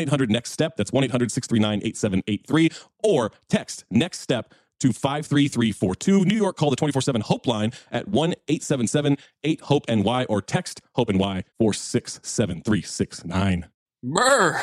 [0.00, 0.76] 800 Next Step.
[0.76, 2.70] That's 1 800 639 8783.
[3.02, 6.24] Or text Next Step to 53342.
[6.24, 10.42] New York, call the 24 7 Hope line at 1 877 8 Hope NY or
[10.42, 13.68] text Hope NY 467369.
[14.02, 14.60] Brr.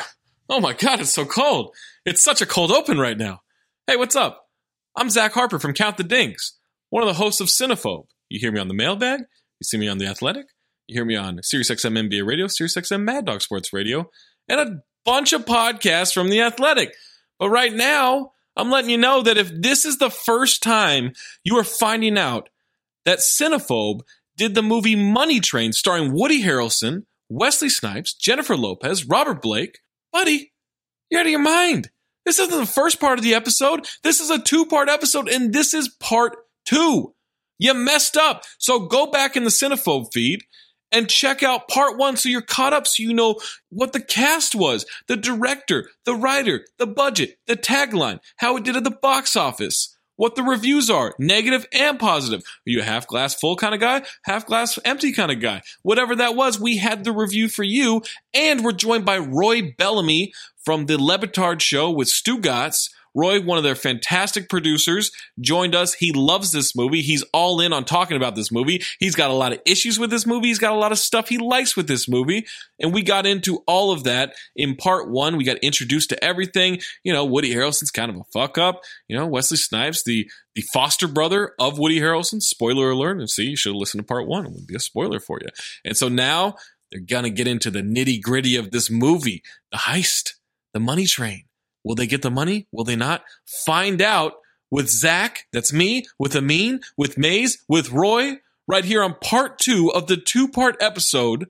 [0.48, 1.74] Oh my god, it's so cold.
[2.04, 3.40] It's such a cold open right now.
[3.86, 4.48] Hey, what's up?
[4.96, 6.58] I'm Zach Harper from Count the Dings,
[6.90, 8.06] one of the hosts of Cinephobe.
[8.28, 10.46] You hear me on the mailbag, you see me on The Athletic,
[10.86, 14.10] you hear me on SiriusXM NBA Radio, SiriusXM Mad Dog Sports Radio,
[14.48, 16.94] and a bunch of podcasts from The Athletic.
[17.38, 21.56] But right now, I'm letting you know that if this is the first time you
[21.58, 22.48] are finding out
[23.04, 24.00] that Cinephobe
[24.36, 29.80] did the movie Money Train starring Woody Harrelson, Wesley Snipes, Jennifer Lopez, Robert Blake,
[30.12, 30.52] buddy,
[31.10, 31.90] you're out of your mind.
[32.24, 33.86] This isn't the first part of the episode.
[34.02, 37.14] This is a two part episode, and this is part two.
[37.58, 38.44] You messed up.
[38.58, 40.42] So go back in the Cinephobe feed
[40.94, 43.38] and check out part one so you're caught up so you know
[43.68, 48.76] what the cast was, the director, the writer, the budget, the tagline, how it did
[48.76, 52.40] at the box office, what the reviews are, negative and positive.
[52.40, 55.62] Are you a half glass full kind of guy, half glass empty kind of guy?
[55.82, 58.02] Whatever that was, we had the review for you.
[58.32, 60.32] And we're joined by Roy Bellamy
[60.64, 62.90] from the Le Batard Show with Stugotz.
[63.14, 65.10] Roy, one of their fantastic producers,
[65.40, 65.94] joined us.
[65.94, 67.00] He loves this movie.
[67.00, 68.82] He's all in on talking about this movie.
[68.98, 70.48] He's got a lot of issues with this movie.
[70.48, 72.46] He's got a lot of stuff he likes with this movie.
[72.80, 75.36] And we got into all of that in part one.
[75.36, 76.80] We got introduced to everything.
[77.04, 78.82] You know, Woody Harrelson's kind of a fuck up.
[79.08, 82.40] You know, Wesley Snipes, the the foster brother of Woody Harrelson.
[82.40, 83.18] Spoiler alert.
[83.18, 84.46] And see, you should have listened to part one.
[84.46, 85.48] It would be a spoiler for you.
[85.84, 86.56] And so now
[86.90, 90.34] they're gonna get into the nitty gritty of this movie, the heist,
[90.72, 91.44] the money train.
[91.84, 92.66] Will they get the money?
[92.72, 93.24] Will they not?
[93.66, 94.34] Find out
[94.70, 99.92] with Zach, that's me, with Amin, with Mayes, with Roy, right here on part two
[99.92, 101.46] of the two part episode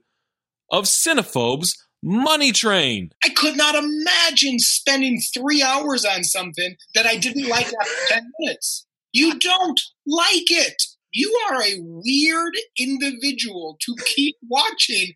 [0.71, 3.09] of Cinephobe's Money Train.
[3.23, 8.31] I could not imagine spending three hours on something that I didn't like after 10
[8.39, 8.85] minutes.
[9.11, 10.83] You don't like it.
[11.11, 15.13] You are a weird individual to keep watching.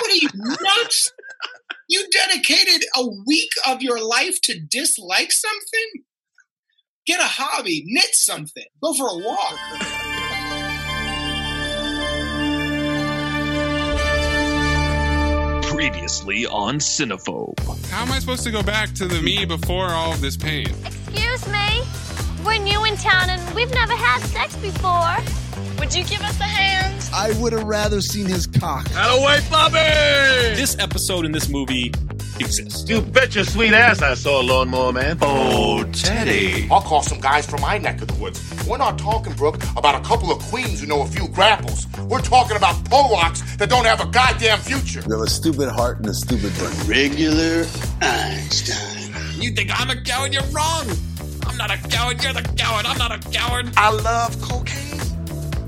[0.00, 1.12] What are you nuts?
[1.88, 6.04] You dedicated a week of your life to dislike something?
[7.06, 9.58] Get a hobby, knit something, go for a walk.
[15.64, 17.58] Previously on Cinephobe.
[17.88, 20.68] How am I supposed to go back to the me before all of this pain?
[20.84, 21.82] Excuse me.
[22.44, 25.16] We're new in town and we've never had sex before.
[25.78, 27.08] Would you give us a hand?
[27.12, 28.86] I would have rather seen his cock.
[28.94, 29.74] Out away, Bobby!
[30.56, 31.92] This episode in this movie
[32.40, 32.88] exists.
[32.88, 35.18] You bet your sweet ass I saw a lawnmower man.
[35.22, 36.68] Oh, Teddy.
[36.70, 38.40] I'll call some guys from my neck of the woods.
[38.66, 41.86] We're not talking, Brooke, about a couple of queens who know a few grapples.
[42.08, 45.00] We're talking about Polacks that don't have a goddamn future.
[45.06, 46.72] You have a stupid heart and a stupid brain.
[46.86, 47.66] Regular
[48.00, 49.40] Einstein.
[49.40, 50.32] You think I'm a coward?
[50.32, 50.86] You're wrong.
[51.48, 52.22] I'm not a coward.
[52.22, 52.86] You're the coward.
[52.86, 53.72] I'm not a coward.
[53.76, 55.00] I love cocaine.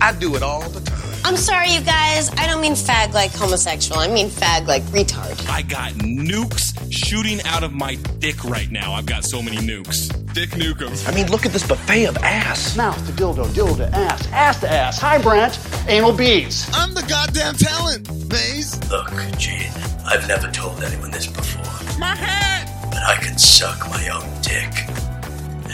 [0.00, 1.00] I do it all the time.
[1.24, 2.30] I'm sorry, you guys.
[2.36, 4.00] I don't mean fag like homosexual.
[4.00, 5.48] I mean fag like retard.
[5.48, 8.92] I got nukes shooting out of my dick right now.
[8.92, 10.08] I've got so many nukes.
[10.32, 11.08] Dick Nukem.
[11.08, 12.76] I mean, look at this buffet of ass.
[12.76, 16.70] Mouth to dildo, dildo to ass, ass to ass, high branch, anal beads.
[16.72, 18.78] I'm the goddamn talent, Mayes.
[18.90, 19.72] Look, Gene,
[20.06, 21.98] I've never told anyone this before.
[21.98, 22.68] My hat!
[22.90, 24.99] But I can suck my own dick.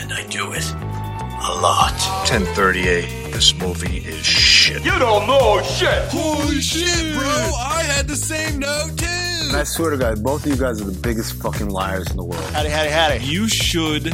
[0.09, 1.91] And I do it a lot.
[2.29, 3.33] 1038.
[3.33, 4.81] This movie is shit.
[4.85, 6.01] You don't know shit.
[6.07, 7.27] Holy shit, bro!
[7.27, 9.51] I had the same note too.
[9.53, 12.23] I swear to God, both of you guys are the biggest fucking liars in the
[12.23, 12.41] world.
[12.53, 13.25] Howdy, howdy, howdy.
[13.25, 14.05] You should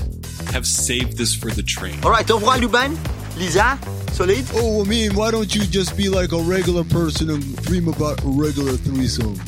[0.52, 2.04] have saved this for the train.
[2.04, 2.98] All right, au revoir, Luban.
[3.38, 3.78] Lisa,
[4.14, 4.44] solid.
[4.56, 8.20] Oh, I mean, why don't you just be like a regular person and dream about
[8.24, 9.40] regular threesomes?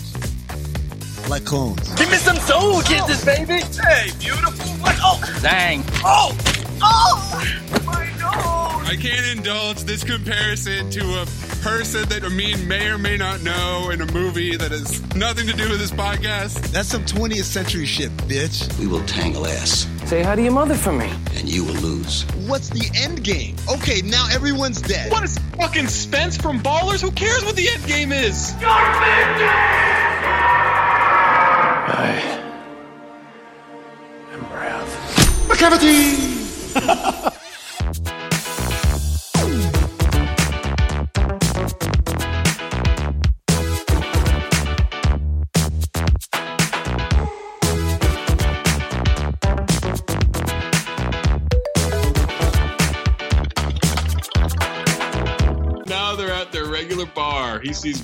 [1.28, 1.92] Like clones.
[1.96, 3.64] Give me some soul kisses, baby.
[3.82, 4.75] Hey, beautiful.
[4.86, 4.96] What?
[5.02, 5.84] Oh, dang.
[6.04, 6.38] Oh,
[6.82, 8.88] oh, my nose.
[8.88, 11.26] I can't indulge this comparison to a
[11.64, 15.54] person that Amin may or may not know in a movie that has nothing to
[15.54, 16.72] do with this podcast.
[16.72, 18.78] That's some 20th century shit, bitch.
[18.80, 21.10] We will tangle ass, Say hi to your mother for me.
[21.36, 22.24] and you will lose.
[22.48, 23.56] What's the end game?
[23.74, 25.12] Okay, now everyone's dead.
[25.12, 27.02] What is fucking Spence from Ballers?
[27.02, 28.54] Who cares what the end game is?
[31.88, 32.35] I
[35.56, 36.35] McCavity!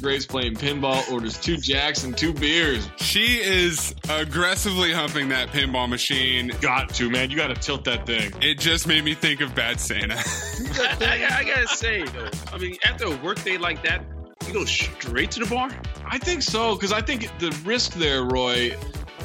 [0.01, 0.09] Bar.
[0.11, 2.87] Grace playing pinball, orders two jacks and two beers.
[2.97, 6.51] She is aggressively humping that pinball machine.
[6.61, 7.29] Got to, man.
[7.29, 8.31] You got to tilt that thing.
[8.41, 10.15] It just made me think of Bad Santa.
[10.17, 14.03] I, I- I gotta say though, I mean, after a workday like that,
[14.47, 15.69] you go straight to the bar.
[16.05, 18.75] I think so, because I think the risk there, Roy,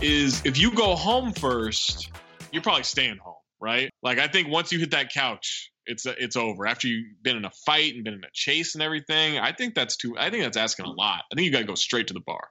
[0.01, 2.11] is if you go home first,
[2.53, 3.91] you're probably staying home, right?
[4.03, 6.67] Like I think once you hit that couch, it's it's over.
[6.67, 9.75] After you've been in a fight and been in a chase and everything, I think
[9.75, 10.17] that's too.
[10.19, 11.23] I think that's asking a lot.
[11.31, 12.49] I think you got to go straight to the bar.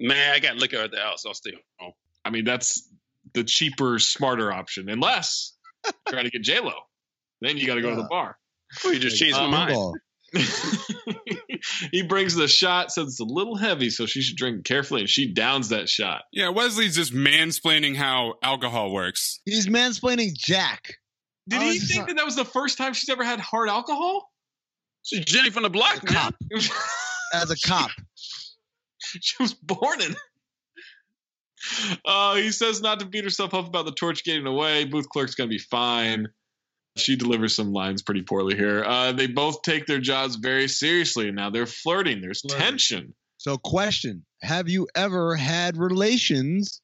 [0.00, 1.24] Man, I got liquor at the house.
[1.26, 1.92] I'll stay home.
[2.24, 2.88] I mean, that's
[3.34, 5.54] the cheaper, smarter option, unless
[5.84, 6.72] you're try to get J Lo.
[7.40, 8.36] Then you got to go to the bar.
[8.84, 9.94] Oh, you just changed my mind.
[11.90, 15.10] He brings the shot, says it's a little heavy, so she should drink carefully, and
[15.10, 16.22] she downs that shot.
[16.32, 19.40] yeah, Wesley's just mansplaining how alcohol works.
[19.44, 20.98] He's mansplaining Jack.
[21.48, 23.68] Did Oh, he think not- that that was the first time she's ever had hard
[23.68, 24.30] alcohol?
[25.04, 26.12] She's Jenny from the block, man.
[26.14, 26.34] Cop.
[27.34, 27.90] As a cop.
[28.98, 30.16] she was born in.
[32.04, 34.84] Uh, he says not to beat herself up about the torch getting away.
[34.84, 36.28] Booth clerk's gonna be fine.
[36.96, 38.84] She delivers some lines pretty poorly here.
[38.84, 41.30] Uh, they both take their jobs very seriously.
[41.30, 42.20] Now they're flirting.
[42.20, 42.60] There's Flirting.
[42.60, 43.14] tension.
[43.38, 46.80] So, question Have you ever had relations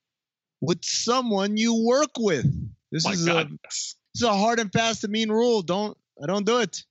[0.61, 2.47] with someone you work with?
[2.93, 3.95] This My is God, a yes.
[4.15, 5.63] This is a hard and fast and mean rule.
[5.63, 6.83] Don't I don't do it.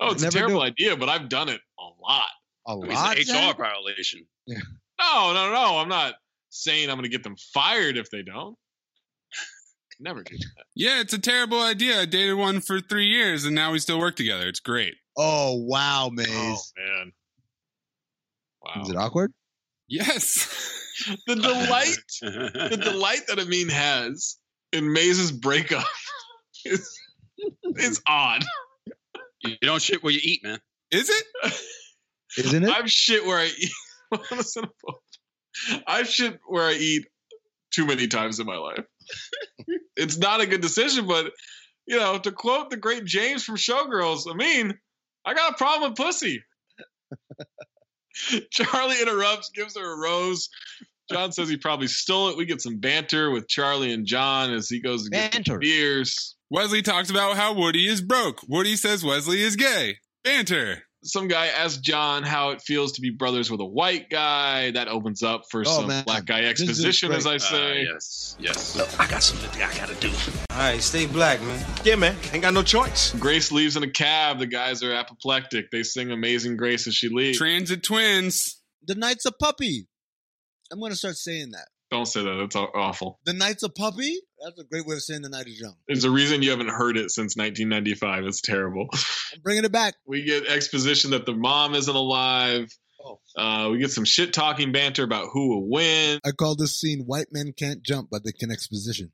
[0.00, 0.66] Oh, it's a Never terrible do.
[0.66, 2.22] idea, but I've done it a lot.
[2.66, 3.18] A I mean, lot.
[3.18, 3.58] it's an HR Jack?
[3.58, 4.26] violation.
[4.48, 5.78] No, no, no.
[5.78, 6.14] I'm not
[6.50, 8.56] saying I'm going to get them fired if they don't.
[10.02, 10.64] Never do that.
[10.74, 12.00] Yeah, it's a terrible idea.
[12.00, 14.48] I dated one for three years and now we still work together.
[14.48, 14.94] It's great.
[15.18, 16.28] Oh wow, oh, Mayes.
[16.30, 17.12] Oh man.
[18.62, 18.82] Wow.
[18.82, 19.32] Is it awkward?
[19.88, 20.48] Yes.
[21.26, 24.36] the delight, the delight that Amin has
[24.72, 25.84] in Mayes's breakup
[26.64, 26.98] is
[27.76, 28.44] is odd.
[29.42, 30.58] You don't shit where you eat, man.
[30.90, 31.54] Is it?
[32.38, 32.70] Isn't it?
[32.70, 33.70] I've shit where I eat.
[35.86, 37.06] I've shit where I eat
[37.70, 38.84] too many times in my life.
[39.96, 41.32] it's not a good decision, but
[41.86, 44.78] you know, to quote the great James from Showgirls, I mean,
[45.24, 46.44] I got a problem with pussy.
[48.50, 50.50] Charlie interrupts, gives her a rose.
[51.10, 52.36] John says he probably stole it.
[52.36, 55.58] We get some banter with Charlie and John as he goes to get Banter.
[55.58, 56.36] beers.
[56.50, 58.40] Wesley talks about how Woody is broke.
[58.48, 59.98] Woody says Wesley is gay.
[60.24, 60.82] Banter.
[61.02, 64.72] Some guy asks John how it feels to be brothers with a white guy.
[64.72, 66.04] That opens up for Oh, some man.
[66.04, 67.86] black guy exposition, as I say.
[67.86, 68.76] Uh, yes, yes.
[68.76, 70.10] Look, I got something I gotta do.
[70.50, 71.64] All right, stay black, man.
[71.84, 72.16] Yeah, man.
[72.32, 73.14] Ain't got no choice.
[73.14, 74.40] Grace leaves in a cab.
[74.40, 75.70] The guys are apoplectic.
[75.70, 77.38] They sing Amazing Grace as she leaves.
[77.38, 78.60] Transit twins.
[78.86, 79.86] The night's a puppy.
[80.70, 81.68] I'm gonna start saying that.
[81.90, 82.36] Don't say that.
[82.40, 83.20] That's awful.
[83.24, 84.18] The night's a puppy?
[84.42, 85.74] That's a great way of saying the night is young.
[85.86, 88.24] There's a reason you haven't heard it since 1995.
[88.24, 88.88] It's terrible.
[89.34, 89.94] I'm bringing it back.
[90.06, 92.70] We get exposition that the mom isn't alive.
[93.04, 93.20] Oh.
[93.36, 96.20] Uh, we get some shit talking banter about who will win.
[96.24, 99.12] I call this scene "White Men Can't Jump," but they can exposition.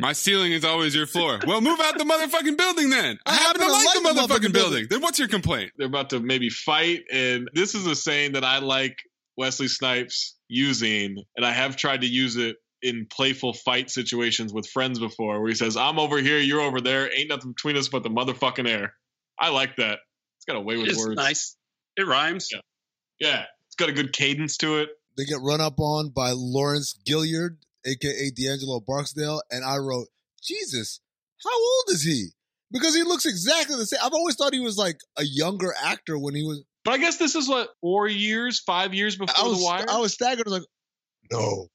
[0.00, 1.40] My ceiling is always your floor.
[1.44, 3.18] Well, move out the motherfucking building then.
[3.26, 4.86] I, I happen to like, the motherfucking, building.
[4.88, 5.72] Then what's your complaint?
[5.76, 8.96] They're about to maybe fight, and this is a saying that I like
[9.36, 14.66] Wesley Snipes using, and I have tried to use it in playful fight situations with
[14.68, 17.88] friends before, where he says, "I'm over here, you're over there, ain't nothing between us
[17.88, 18.94] but the motherfucking air."
[19.38, 19.98] I like that.
[20.36, 21.16] It's got a way with It's words.
[21.16, 21.56] nice.
[21.96, 22.48] It rhymes.
[22.52, 22.60] Yeah.
[23.20, 24.90] Yeah, it's got a good cadence to it.
[25.16, 30.06] They get run up on by Lawrence Gilliard, aka D'Angelo Barksdale, and I wrote,
[30.42, 31.00] Jesus,
[31.42, 32.28] how old is he?
[32.70, 33.98] Because he looks exactly the same.
[34.02, 36.62] I've always thought he was like a younger actor when he was.
[36.84, 39.86] But I guess this is what four years, five years before was the Wire.
[39.88, 40.46] I was staggered.
[40.46, 40.68] I was like,
[41.32, 41.66] no,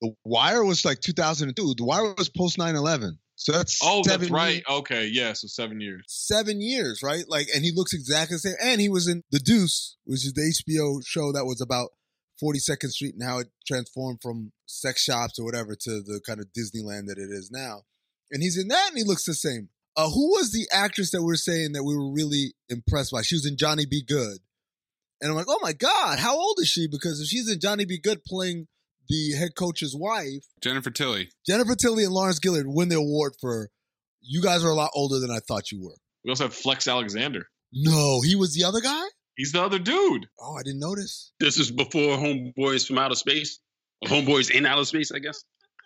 [0.00, 1.74] the Wire was like 2002.
[1.76, 3.18] The Wire was post 9/11.
[3.36, 4.56] So that's oh, that's right.
[4.56, 6.02] years- Okay, yeah, so seven years.
[6.08, 7.24] seven years, right?
[7.26, 8.54] Like, and he looks exactly the same.
[8.62, 11.88] And he was in The Deuce, which is the HBO show that was about
[12.42, 16.46] 42nd Street and how it transformed from sex shops or whatever to the kind of
[16.56, 17.82] Disneyland that it is now.
[18.30, 19.70] And he's in that, and he looks the same.
[19.96, 23.22] Uh, who was the actress that we are saying that we were really impressed by?
[23.22, 24.38] She was in Johnny Be Good,
[25.20, 26.86] and I'm like, oh my god, how old is she?
[26.86, 28.68] Because if she's in Johnny Be Good playing
[29.10, 31.28] the head coach's wife, Jennifer Tilly.
[31.46, 33.68] Jennifer Tilly and Lawrence Gilliard win the award for.
[34.22, 35.96] You guys are a lot older than I thought you were.
[36.24, 37.46] We also have Flex Alexander.
[37.72, 39.02] No, he was the other guy.
[39.36, 40.26] He's the other dude.
[40.38, 41.32] Oh, I didn't notice.
[41.40, 43.58] This is before Homeboys from Outer Space.
[44.04, 45.42] Homeboys in Outer Space, I guess.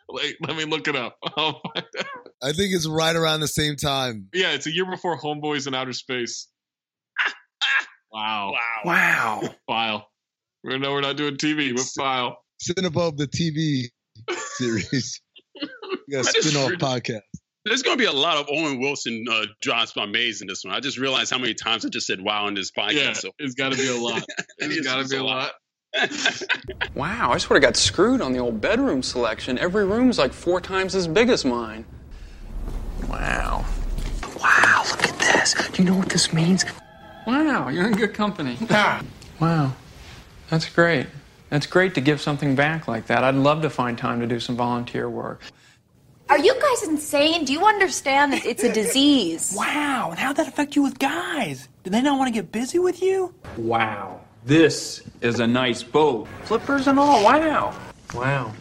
[0.08, 1.16] Wait, let me look it up.
[1.36, 2.06] Oh my God.
[2.42, 4.28] I think it's right around the same time.
[4.34, 6.48] Yeah, it's a year before Homeboys in Outer Space.
[8.12, 8.52] Wow.
[8.62, 8.80] Wow.
[8.84, 9.54] Wow.
[9.66, 10.06] File.
[10.62, 12.38] We know we're not doing TV, but file.
[12.60, 13.86] Sitting above the TV
[14.56, 15.20] series.
[15.60, 15.68] We
[16.12, 17.20] got a spin-off really- podcast.
[17.66, 20.64] There's going to be a lot of Owen Wilson uh, drops by Mayes in this
[20.66, 20.74] one.
[20.74, 22.92] I just realized how many times I just said "wow" in this podcast.
[22.92, 24.22] Yeah, so it's got to be a lot.
[24.58, 25.52] It It's is got to just be a a lot.
[26.94, 29.56] Wow, I sort of got screwed on the old bedroom selection.
[29.58, 31.86] Every room's like four times as big as mine.
[33.08, 33.64] Wow.
[34.40, 35.54] Wow, look at this.
[35.72, 36.64] Do you know what this means?
[37.26, 38.58] Wow, you're in good company.
[39.40, 39.72] wow.
[40.50, 41.06] That's great.
[41.54, 43.22] That's great to give something back like that.
[43.22, 45.40] I'd love to find time to do some volunteer work.
[46.28, 47.44] Are you guys insane?
[47.44, 49.54] Do you understand that it's a disease?
[49.56, 51.68] Wow, and how'd that affect you with guys?
[51.84, 53.32] Do they not want to get busy with you?
[53.56, 54.22] Wow.
[54.44, 56.26] This is a nice boat.
[56.42, 57.22] Flippers and all.
[57.22, 57.72] Wow.
[58.12, 58.52] Wow.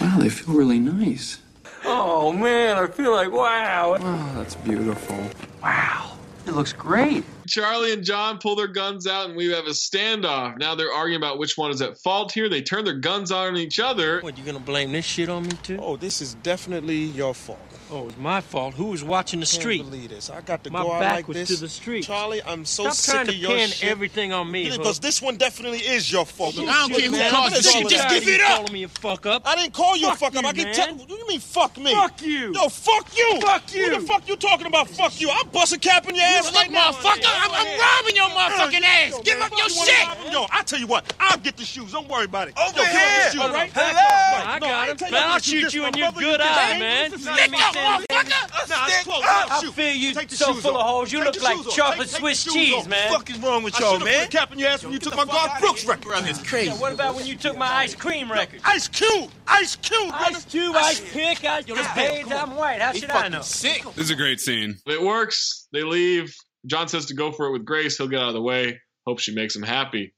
[0.00, 1.42] Wow, they feel really nice.
[1.84, 3.98] Oh man, I feel like wow.
[4.00, 5.22] Oh, that's beautiful.
[5.62, 6.16] Wow.
[6.46, 7.22] It looks great.
[7.50, 10.56] Charlie and John pull their guns out and we have a standoff.
[10.58, 12.48] Now they're arguing about which one is at fault here.
[12.48, 14.20] They turn their guns on each other.
[14.20, 15.78] What, you gonna blame this shit on me too?
[15.80, 17.58] Oh, this is definitely your fault.
[17.92, 18.74] Oh, it's my fault.
[18.74, 19.82] Who was watching the Can't street?
[19.82, 20.30] believe this.
[20.30, 21.48] I got to my go out back like was this.
[21.48, 22.04] to the street.
[22.04, 23.90] Charlie, I'm so Stop sick trying of to your pin shit.
[23.90, 24.70] everything on me.
[24.70, 25.02] Because Hook.
[25.02, 26.56] this one definitely is your fault.
[26.56, 27.88] I don't care who caused the shit.
[27.88, 28.58] Just give it up.
[28.58, 29.42] Calling me a fuck up.
[29.44, 30.44] I didn't call you a fuck up.
[30.44, 30.94] I can tell.
[30.94, 31.92] What do you mean fuck me?
[31.92, 32.52] Fuck you.
[32.54, 33.40] Yo, fuck you.
[33.40, 33.90] Fuck you.
[33.92, 34.88] Who the fuck you talking about?
[34.88, 35.28] Fuck you.
[35.28, 36.92] I'm busting cap in your ass right now.
[36.92, 39.20] motherfucker, I'm- I'm robbing your motherfucking ass.
[39.24, 40.32] Give up your shit.
[40.32, 41.12] Yo, I tell you what.
[41.18, 41.92] I'll get the shoes.
[41.92, 42.54] Don't worry about it.
[42.58, 43.30] Over Yo, give up the here.
[43.32, 43.74] shoes, All right.
[43.74, 44.50] Back Hello.
[44.50, 45.10] I No, got ain't him.
[45.12, 47.10] Man, I'll shoot you in your good just eye, man.
[47.10, 48.68] This is Stick up, motherfucker.
[48.68, 49.22] Nah, it's close.
[49.24, 51.12] I feel you Take so full of holes.
[51.12, 52.86] You look like shoes chocolate Take- take Swiss the shoes cheese, off.
[52.88, 53.12] man.
[53.12, 54.26] Fuck is wrong with y'all, should've man?
[54.26, 56.04] put a cap in your ass when you took my Garth Brooks record.
[56.04, 56.70] Brother, it's crazy.
[56.72, 58.60] What about when you took my ice cream record?
[58.64, 59.30] Ice Cube.
[59.46, 60.10] Ice Cube.
[60.12, 62.80] Ice Cube, Ice Pick, Ice Your page, I'm white.
[62.80, 63.42] How should I know?
[63.42, 63.82] Sick.
[63.94, 64.76] This is a great scene.
[64.86, 65.66] It works.
[65.72, 66.34] They leave.
[66.66, 67.96] John says to go for it with Grace.
[67.96, 68.80] He'll get out of the way.
[69.06, 70.14] Hope she makes him happy.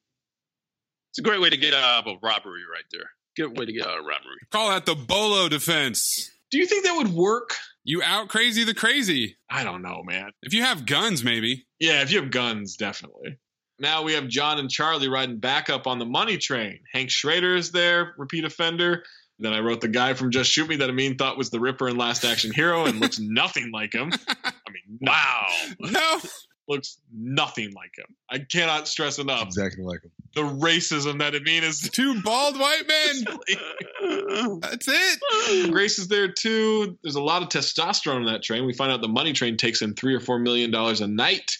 [1.10, 3.10] It's a great way to get out of a robbery right there.
[3.36, 4.38] Good way to get out of a robbery.
[4.50, 6.30] Call that the Bolo defense.
[6.50, 7.54] Do you think that would work?
[7.84, 9.36] You out crazy the crazy.
[9.50, 10.30] I don't know, man.
[10.42, 11.66] If you have guns, maybe.
[11.80, 13.38] Yeah, if you have guns, definitely.
[13.78, 16.80] Now we have John and Charlie riding back up on the money train.
[16.92, 19.02] Hank Schrader is there, repeat offender.
[19.38, 21.88] Then I wrote the guy from Just Shoot Me that Amin thought was the Ripper
[21.88, 24.12] in Last Action Hero and looks nothing like him.
[25.06, 25.46] I wow.
[25.80, 26.20] No.
[26.68, 28.06] Looks nothing like him.
[28.30, 30.12] I cannot stress enough Exactly like him.
[30.36, 31.80] the racism that Amin is.
[31.92, 34.58] Two bald white men.
[34.60, 35.70] That's it.
[35.72, 36.96] Grace is there too.
[37.02, 38.64] There's a lot of testosterone on that train.
[38.64, 41.56] We find out the money train takes in three or four million dollars a night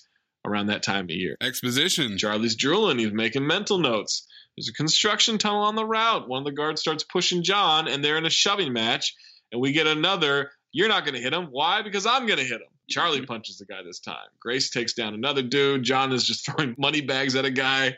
[0.47, 1.37] around that time of year.
[1.43, 2.17] Exposition.
[2.17, 2.99] Charlie's drooling.
[2.99, 4.27] He's making mental notes.
[4.57, 6.29] There's a construction tunnel on the route.
[6.29, 9.15] One of the guards starts pushing John, and they're in a shoving match.
[9.51, 10.51] And we get another.
[10.73, 11.49] You're not going to hit him.
[11.51, 11.83] Why?
[11.83, 12.69] Because I'm going to hit him.
[12.89, 13.27] Charlie mm-hmm.
[13.27, 14.17] punches the guy this time.
[14.41, 15.83] Grace takes down another dude.
[15.83, 17.97] John is just throwing money bags at a guy.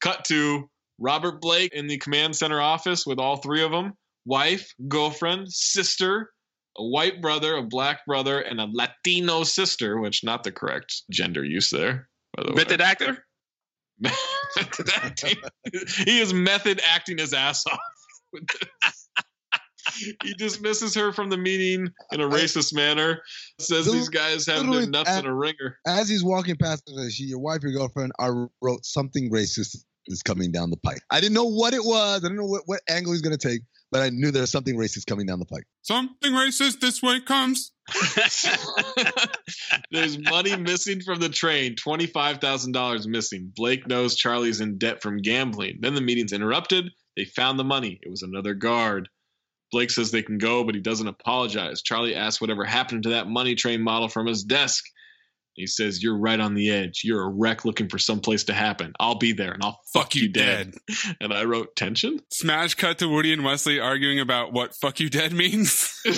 [0.00, 3.94] Cut to Robert Blake in the command center office with all three of them
[4.26, 6.30] wife, girlfriend, sister,
[6.76, 11.44] a white brother, a black brother, and a Latino sister, which not the correct gender
[11.44, 12.56] use there, by the way.
[12.56, 13.24] Method actor?
[14.00, 15.36] method acting.
[16.04, 17.80] he is method acting his ass off.
[19.94, 20.14] With this.
[20.24, 23.22] he dismisses her from the meeting in a racist manner.
[23.58, 25.78] Says Literally- these guys have their nuts at- in a ringer.
[25.86, 28.30] As he's walking past, her, she, your wife, your girlfriend, I
[28.62, 31.00] wrote something racist is coming down the pike.
[31.10, 32.20] I didn't know what it was.
[32.24, 33.60] I didn't know what, what angle he's going to take,
[33.92, 35.64] but I knew there was something racist coming down the pike.
[35.82, 37.72] Something racist this way comes.
[39.90, 41.74] There's money missing from the train.
[41.74, 43.52] $25,000 missing.
[43.54, 45.78] Blake knows Charlie's in debt from gambling.
[45.80, 46.90] Then the meeting's interrupted.
[47.16, 47.98] They found the money.
[48.02, 49.08] It was another guard.
[49.72, 51.82] Blake says they can go, but he doesn't apologize.
[51.82, 54.84] Charlie asks whatever happened to that money train model from his desk.
[55.54, 57.02] He says, You're right on the edge.
[57.04, 58.92] You're a wreck looking for some place to happen.
[58.98, 60.74] I'll be there and I'll fuck, you dead.
[61.20, 62.20] And I wrote tension.
[62.32, 65.86] Smash cut to Woody and Wesley arguing about what fuck you dead means.
[66.06, 66.12] You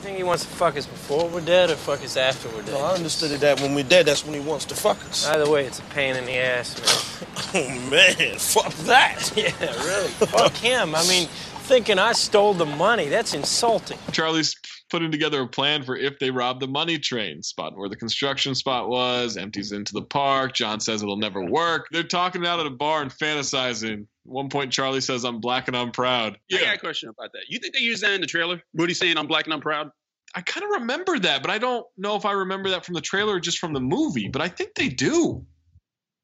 [0.00, 2.72] think he wants to fuck us before we're dead or fuck us after we're dead?
[2.74, 5.26] No, I understood it that when we're dead, that's when he wants to fuck us.
[5.26, 7.20] Either way, it's a pain in the ass, man.
[7.56, 9.32] Oh, man, fuck that.
[9.36, 9.52] yeah,
[9.84, 10.08] really.
[10.08, 10.94] Fuck him.
[10.94, 11.28] I mean,
[11.64, 13.98] thinking I stole the money, that's insulting.
[14.12, 14.54] Charlie's
[14.90, 17.42] putting together a plan for if they rob the money train.
[17.42, 20.54] Spotting where the construction spot was, empties into the park.
[20.54, 21.88] John says it'll never work.
[21.90, 24.02] They're talking out at a bar and fantasizing.
[24.02, 26.38] At one point, Charlie says, I'm black and I'm proud.
[26.52, 27.44] I got a question about that.
[27.48, 28.62] You think they used that in the trailer?
[28.74, 29.90] Woody saying, I'm black and I'm proud?
[30.34, 33.00] I kind of remember that, but I don't know if I remember that from the
[33.00, 35.46] trailer or just from the movie, but I think they do.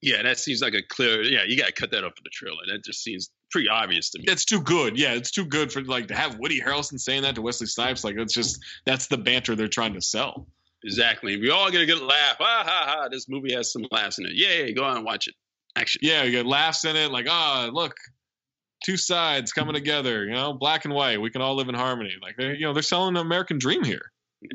[0.02, 1.22] Yeah, that seems like a clear.
[1.22, 2.62] Yeah, you got to cut that up for the trailer.
[2.72, 4.24] That just seems pretty obvious to me.
[4.28, 4.98] It's too good.
[4.98, 8.04] Yeah, it's too good for like to have Woody Harrelson saying that to Wesley Snipes.
[8.04, 10.46] Like that's just that's the banter they're trying to sell.
[10.84, 11.36] Exactly.
[11.36, 12.36] We all get a good laugh.
[12.40, 13.08] Ah ha ha!
[13.08, 14.32] This movie has some laughs in it.
[14.32, 14.72] Yay!
[14.72, 15.34] Go on and watch it.
[15.76, 16.00] Action.
[16.02, 17.10] Yeah, you get laughs in it.
[17.10, 17.94] Like ah, look,
[18.84, 20.24] two sides coming together.
[20.24, 21.20] You know, black and white.
[21.20, 22.14] We can all live in harmony.
[22.20, 24.10] Like they, you know, they're selling the American dream here.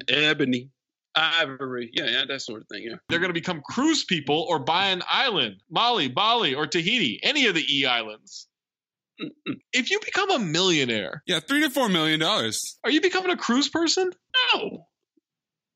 [0.08, 0.70] Ebony,
[1.16, 1.92] ivory.
[1.94, 2.84] Yeah, yeah, that sort of thing.
[2.84, 2.96] Yeah.
[3.10, 7.46] They're going to become cruise people or buy an island, Mali, Bali, or Tahiti, any
[7.48, 8.48] of the E islands.
[9.74, 12.78] If you become a millionaire, yeah, three to four million dollars.
[12.86, 14.10] Are you becoming a cruise person?
[14.54, 14.86] No.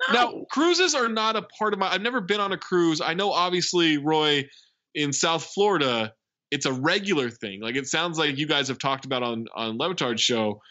[0.07, 0.13] no.
[0.13, 1.91] Now, cruises are not a part of my.
[1.91, 3.01] I've never been on a cruise.
[3.01, 4.45] I know, obviously, Roy,
[4.95, 6.13] in South Florida,
[6.51, 7.61] it's a regular thing.
[7.61, 10.61] Like it sounds like you guys have talked about on on Le Batard's show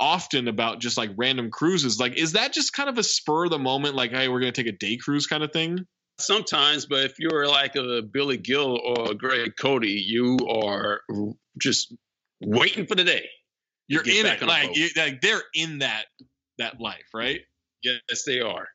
[0.00, 2.00] often about just like random cruises.
[2.00, 3.94] Like, is that just kind of a spur of the moment?
[3.94, 5.86] Like, hey, we're gonna take a day cruise kind of thing.
[6.18, 11.00] Sometimes, but if you're like a Billy Gil or a Greg Cote, you are
[11.58, 11.94] just
[12.40, 13.28] waiting for the day.
[13.86, 16.06] You're in it, like, you, like they're in that
[16.58, 17.40] that life, right?
[17.82, 18.66] Yes, they are.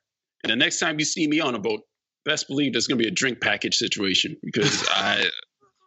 [0.43, 1.81] And the next time you see me on a boat,
[2.25, 5.25] best believe there's going to be a drink package situation because I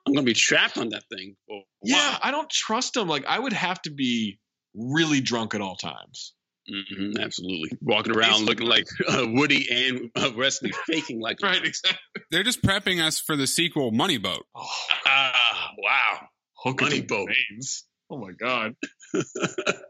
[0.06, 1.36] I'm going to be trapped on that thing.
[1.84, 3.08] yeah, I don't trust them.
[3.08, 4.40] Like I would have to be
[4.74, 6.34] really drunk at all times.
[6.70, 11.62] Mm-hmm, absolutely, walking around looking like uh, Woody and uh, Wesley, faking like right.
[11.62, 12.22] Exactly.
[12.30, 14.44] They're just prepping us for the sequel, Money Boat.
[14.54, 14.68] Oh,
[15.06, 16.28] ah, wow,
[16.62, 17.28] Hook Money Money Boat.
[17.50, 17.84] Names.
[18.10, 18.74] Oh my god,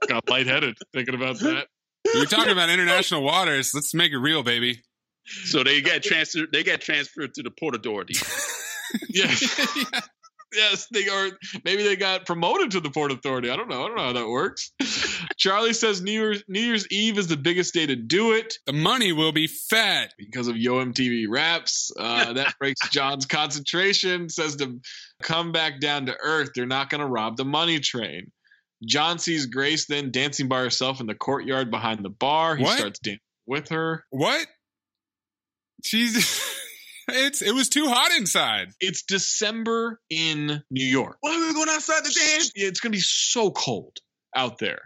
[0.08, 1.66] got lightheaded thinking about that.
[2.14, 3.72] You're talking about international waters.
[3.74, 4.82] Let's make it real, baby.
[5.24, 6.48] So they got transferred.
[6.52, 8.14] They got transferred to the Port Authority.
[9.08, 9.34] yeah.
[10.54, 11.30] Yes, they are.
[11.64, 13.50] Maybe they got promoted to the Port Authority.
[13.50, 13.84] I don't know.
[13.84, 14.72] I don't know how that works.
[15.38, 18.54] Charlie says New Year's New Year's Eve is the biggest day to do it.
[18.66, 21.90] The money will be fat because of Yo MTV Raps.
[21.98, 24.28] Uh, that breaks John's concentration.
[24.28, 24.80] Says to
[25.22, 26.50] come back down to earth.
[26.54, 28.30] They're not going to rob the money train.
[28.84, 32.56] John sees Grace then dancing by herself in the courtyard behind the bar.
[32.56, 32.78] He What?
[32.78, 34.04] starts dancing with her.
[34.10, 34.46] What?
[35.84, 36.42] She's.
[37.08, 38.68] It's it was too hot inside.
[38.80, 41.16] It's December in New York.
[41.20, 42.52] Why are we going outside to dance?
[42.54, 43.98] Yeah, it's gonna be so cold
[44.34, 44.80] out there.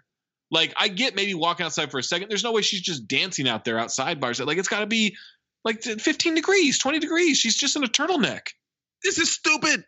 [0.50, 2.28] Like I get maybe walking outside for a second.
[2.28, 4.46] There's no way she's just dancing out there outside by herself.
[4.46, 5.16] Like it's got to be
[5.64, 7.38] like 15 degrees, 20 degrees.
[7.38, 8.42] She's just in a turtleneck.
[9.02, 9.84] This is stupid.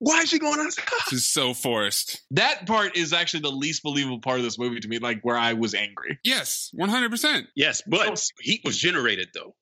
[0.00, 0.84] Why is she going outside?
[1.10, 2.22] This is so forced.
[2.32, 4.98] That part is actually the least believable part of this movie to me.
[4.98, 6.18] Like where I was angry.
[6.22, 7.46] Yes, one hundred percent.
[7.56, 9.56] Yes, but heat was generated though.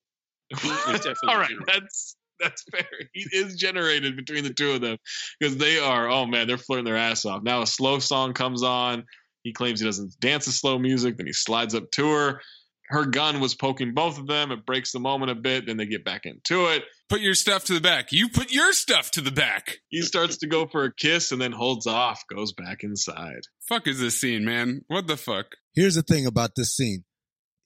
[0.50, 1.68] Heat was definitely All right, generated.
[1.82, 2.86] that's that's fair.
[3.14, 4.98] He is generated between the two of them
[5.40, 6.08] because they are.
[6.08, 7.42] Oh man, they're flirting their ass off.
[7.42, 9.04] Now a slow song comes on.
[9.42, 11.16] He claims he doesn't dance to slow music.
[11.16, 12.40] Then he slides up to her.
[12.88, 14.52] Her gun was poking both of them.
[14.52, 15.66] It breaks the moment a bit.
[15.66, 16.84] Then they get back into it.
[17.08, 18.12] Put your stuff to the back.
[18.12, 19.78] You put your stuff to the back.
[19.88, 22.22] He starts to go for a kiss and then holds off.
[22.32, 23.40] Goes back inside.
[23.68, 24.82] Fuck is this scene, man?
[24.88, 25.46] What the fuck?
[25.74, 27.04] Here's the thing about this scene.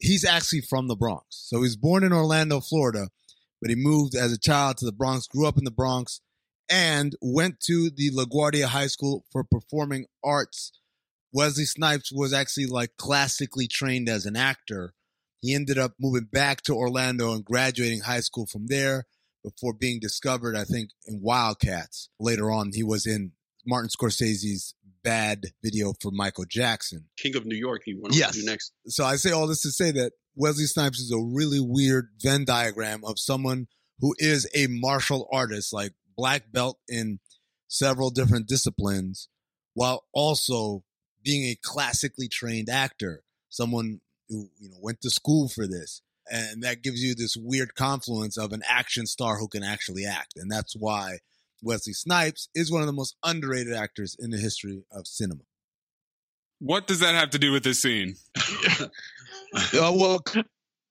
[0.00, 1.24] He's actually from the Bronx.
[1.30, 3.08] So he was born in Orlando, Florida,
[3.60, 6.20] but he moved as a child to the Bronx, grew up in the Bronx,
[6.70, 10.72] and went to the LaGuardia High School for Performing Arts.
[11.32, 14.94] Wesley Snipes was actually like classically trained as an actor.
[15.40, 19.06] He ended up moving back to Orlando and graduating high school from there
[19.42, 22.08] before being discovered, I think, in Wildcats.
[22.18, 23.32] Later on, he was in
[23.66, 27.06] Martin Scorsese's bad video for Michael Jackson.
[27.16, 27.82] King of New York.
[27.86, 28.34] On Yes.
[28.34, 28.72] to do next.
[28.86, 32.44] So I say all this to say that Wesley Snipes is a really weird Venn
[32.44, 33.66] diagram of someone
[33.98, 37.20] who is a martial artist, like black belt in
[37.68, 39.28] several different disciplines
[39.74, 40.84] while also
[41.22, 46.02] being a classically trained actor, someone who you know went to school for this.
[46.32, 50.34] And that gives you this weird confluence of an action star who can actually act.
[50.36, 51.18] And that's why
[51.62, 55.42] Wesley Snipes is one of the most underrated actors in the history of cinema.
[56.58, 58.16] What does that have to do with this scene?
[59.52, 60.20] Uh, well,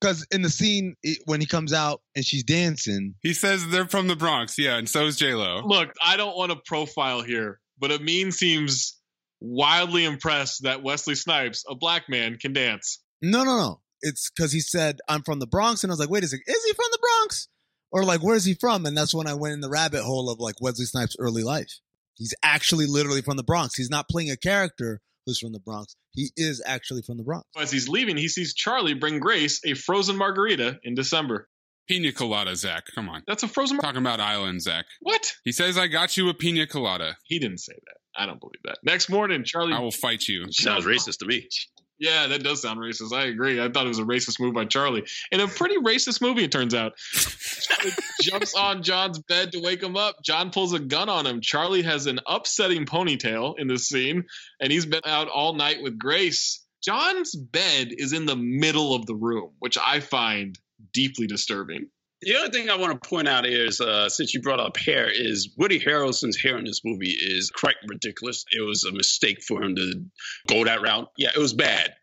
[0.00, 3.86] because in the scene it, when he comes out and she's dancing, He says they're
[3.88, 5.62] from the Bronx, yeah, and so is J Lo.
[5.64, 8.98] Look, I don't want to profile here, but Amin seems
[9.40, 13.00] wildly impressed that Wesley Snipes, a black man, can dance.
[13.22, 13.80] No, no, no.
[14.02, 15.82] It's because he said, I'm from the Bronx.
[15.84, 17.48] And I was like, wait a second, is he from the Bronx?
[17.92, 18.86] Or like, where's he from?
[18.86, 21.72] And that's when I went in the rabbit hole of like Wesley Snipes' early life.
[22.14, 23.74] He's actually literally from the Bronx.
[23.76, 25.96] He's not playing a character who's from the Bronx.
[26.12, 27.46] He is actually from the Bronx.
[27.56, 31.48] As he's leaving, he sees Charlie bring Grace a frozen margarita in December.
[31.88, 32.84] Pina colada, Zach.
[32.94, 33.22] Come on.
[33.26, 34.86] That's a frozen mar- Talking about island, Zach.
[35.00, 35.32] What?
[35.44, 37.16] He says, I got you a pina colada.
[37.24, 37.96] He didn't say that.
[38.22, 38.78] I don't believe that.
[38.84, 39.72] Next morning, Charlie.
[39.72, 40.52] I will fight you.
[40.52, 41.48] Sounds racist to me.
[42.00, 43.12] Yeah, that does sound racist.
[43.12, 43.60] I agree.
[43.60, 45.04] I thought it was a racist move by Charlie.
[45.30, 46.96] And a pretty racist movie, it turns out.
[46.96, 50.16] Charlie jumps on John's bed to wake him up.
[50.24, 51.42] John pulls a gun on him.
[51.42, 54.24] Charlie has an upsetting ponytail in this scene,
[54.58, 56.64] and he's been out all night with Grace.
[56.82, 60.58] John's bed is in the middle of the room, which I find
[60.94, 61.88] deeply disturbing.
[62.22, 65.08] The other thing I want to point out is, uh, since you brought up hair,
[65.10, 68.44] is Woody Harrelson's hair in this movie is quite ridiculous.
[68.52, 70.04] It was a mistake for him to
[70.46, 71.08] go that route.
[71.16, 71.94] Yeah, it was bad.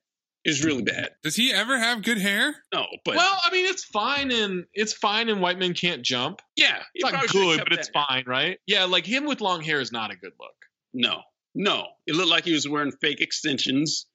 [0.44, 1.10] It was really bad.
[1.24, 2.56] Does he ever have good hair?
[2.74, 6.42] No, but well, I mean, it's fine and it's fine and white men can't jump.
[6.56, 8.08] yeah, It's not good, but it's that.
[8.08, 8.58] fine, right?
[8.66, 10.56] Yeah, like him with long hair is not a good look.
[10.94, 11.22] No,
[11.54, 14.06] no, it looked like he was wearing fake extensions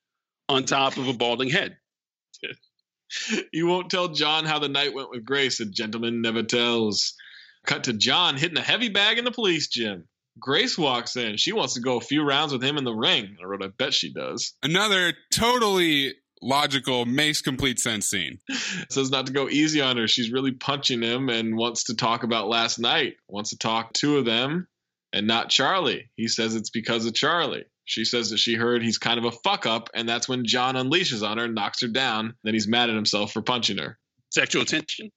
[0.48, 1.76] on top of a balding head.
[3.52, 5.60] You won't tell John how the night went with Grace.
[5.60, 7.14] A gentleman never tells.
[7.66, 10.08] Cut to John hitting a heavy bag in the police gym.
[10.38, 11.36] Grace walks in.
[11.36, 13.36] She wants to go a few rounds with him in the ring.
[13.40, 14.54] I wrote, I bet she does.
[14.62, 18.38] Another totally logical, makes complete sense scene.
[18.90, 20.08] Says not to go easy on her.
[20.08, 23.14] She's really punching him and wants to talk about last night.
[23.28, 24.66] Wants to talk two of them
[25.12, 26.10] and not Charlie.
[26.16, 27.64] He says it's because of Charlie.
[27.92, 30.76] She says that she heard he's kind of a fuck up, and that's when John
[30.76, 32.36] unleashes on her and knocks her down.
[32.42, 33.98] Then he's mad at himself for punching her.
[34.30, 35.10] Sexual tension.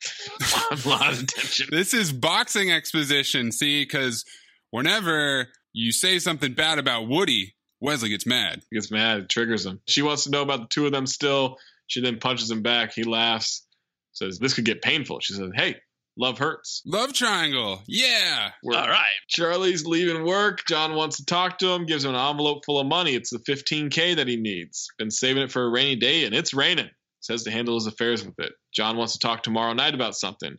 [0.70, 1.66] a lot of tension.
[1.72, 4.24] This is boxing exposition, see, because
[4.70, 8.62] whenever you say something bad about Woody, Wesley gets mad.
[8.70, 9.18] He gets mad.
[9.18, 9.80] It triggers him.
[9.88, 11.58] She wants to know about the two of them still.
[11.88, 12.92] She then punches him back.
[12.94, 13.66] He laughs,
[14.12, 15.18] says, This could get painful.
[15.18, 15.80] She says, Hey,
[16.16, 16.82] love hurts.
[16.86, 17.82] Love triangle.
[17.86, 18.50] Yeah.
[18.62, 19.04] We're- All right.
[19.28, 20.60] Charlie's leaving work.
[20.68, 23.14] John wants to talk to him, gives him an envelope full of money.
[23.14, 24.88] It's the 15K that he needs.
[24.98, 26.90] Been saving it for a rainy day, and it's raining.
[27.20, 28.52] Says to handle his affairs with it.
[28.74, 30.56] John wants to talk tomorrow night about something.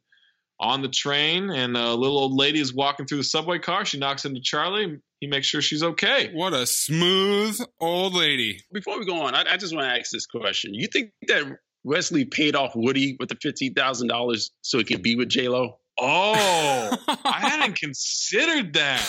[0.60, 3.84] On the train, and a little old lady is walking through the subway car.
[3.84, 4.98] She knocks into Charlie.
[5.20, 6.32] He makes sure she's okay.
[6.34, 8.62] What a smooth old lady.
[8.72, 10.74] Before we go on, I, I just want to ask this question.
[10.74, 11.44] You think that
[11.86, 15.48] Wesley paid off Woody with the fifteen thousand dollars so he could be with J
[15.48, 15.78] Lo?
[15.98, 19.02] Oh, I hadn't considered that.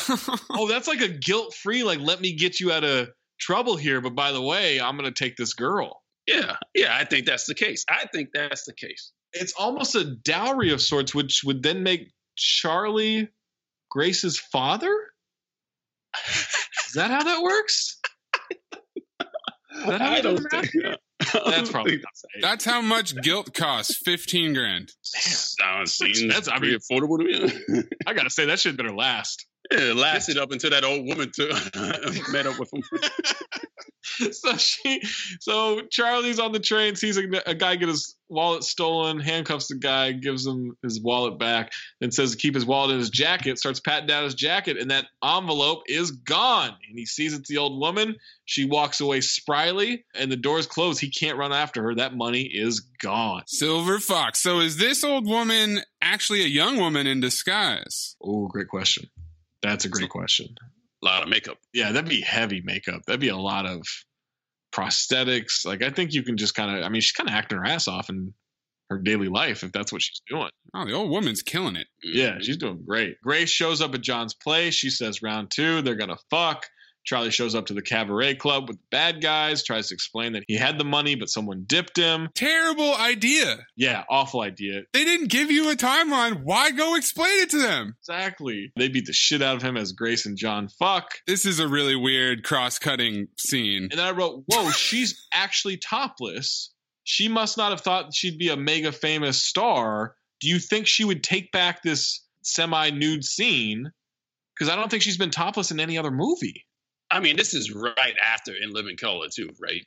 [0.50, 3.08] Oh, that's like a guilt free, like, let me get you out of
[3.40, 4.00] trouble here.
[4.00, 6.00] But by the way, I'm going to take this girl.
[6.28, 7.84] Yeah, yeah, I think that's the case.
[7.88, 9.10] I think that's the case.
[9.32, 13.28] It's almost a dowry of sorts, which would then make Charlie
[13.90, 14.94] Grace's father.
[16.28, 17.98] Is that how that works?
[19.20, 20.70] Is that how I it don't math?
[20.70, 20.96] think.
[21.46, 22.42] That's probably not safe.
[22.42, 23.98] That's how much guilt costs.
[24.04, 24.92] 15 grand.
[25.02, 27.82] sounds That's- I pretty mean- affordable to me.
[28.06, 29.46] I gotta say that shit better last.
[29.70, 31.50] Yeah, it lasted up until that old woman took,
[32.32, 32.82] met up with him.
[34.32, 35.02] so she,
[35.40, 39.76] so Charlie's on the train, sees a, a guy get his wallet stolen, handcuffs the
[39.76, 43.58] guy, gives him his wallet back, and says to keep his wallet in his jacket.
[43.58, 46.70] Starts patting down his jacket, and that envelope is gone.
[46.88, 48.16] And he sees it's the old woman.
[48.44, 50.98] She walks away spryly, and the doors close.
[50.98, 51.94] He can't run after her.
[51.94, 53.42] That money is gone.
[53.46, 54.40] Silver Fox.
[54.40, 58.16] So is this old woman actually a young woman in disguise?
[58.22, 59.08] Oh, great question.
[59.66, 60.54] That's a great question.
[61.02, 61.58] A lot of makeup.
[61.72, 63.02] Yeah, that'd be heavy makeup.
[63.06, 63.82] That'd be a lot of
[64.74, 65.64] prosthetics.
[65.64, 66.84] Like I think you can just kind of.
[66.84, 68.32] I mean, she's kind of acting her ass off in
[68.90, 70.50] her daily life if that's what she's doing.
[70.74, 71.88] Oh, the old woman's killing it.
[72.02, 73.20] Yeah, she's doing great.
[73.22, 74.74] Grace shows up at John's place.
[74.74, 76.66] She says round two, they're gonna fuck.
[77.06, 80.44] Charlie shows up to the cabaret club with the bad guys, tries to explain that
[80.48, 82.28] he had the money, but someone dipped him.
[82.34, 83.58] Terrible idea.
[83.76, 84.82] Yeah, awful idea.
[84.92, 86.42] They didn't give you a timeline.
[86.42, 87.96] Why go explain it to them?
[88.00, 88.72] Exactly.
[88.76, 91.12] They beat the shit out of him as Grace and John fuck.
[91.26, 93.84] This is a really weird cross cutting scene.
[93.84, 96.72] And then I wrote, Whoa, she's actually topless.
[97.04, 100.16] She must not have thought she'd be a mega famous star.
[100.40, 103.92] Do you think she would take back this semi nude scene
[104.54, 106.65] because I don't think she's been topless in any other movie.
[107.10, 109.84] I mean, this is right after In Living Color too, right?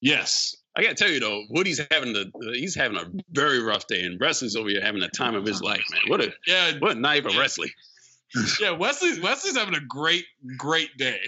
[0.00, 0.56] Yes.
[0.76, 4.20] I gotta tell you though, Woody's having the he's having a very rough day, and
[4.20, 6.02] Wesley's over here having the time of his life, man.
[6.08, 7.70] What a Yeah, what a night for wrestling.
[8.60, 8.72] yeah.
[8.72, 10.26] Wesley's Wesley's having a great
[10.58, 11.20] great day,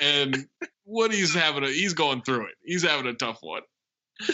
[0.00, 0.46] and
[0.86, 2.54] Woody's having a he's going through it.
[2.64, 3.62] He's having a tough one.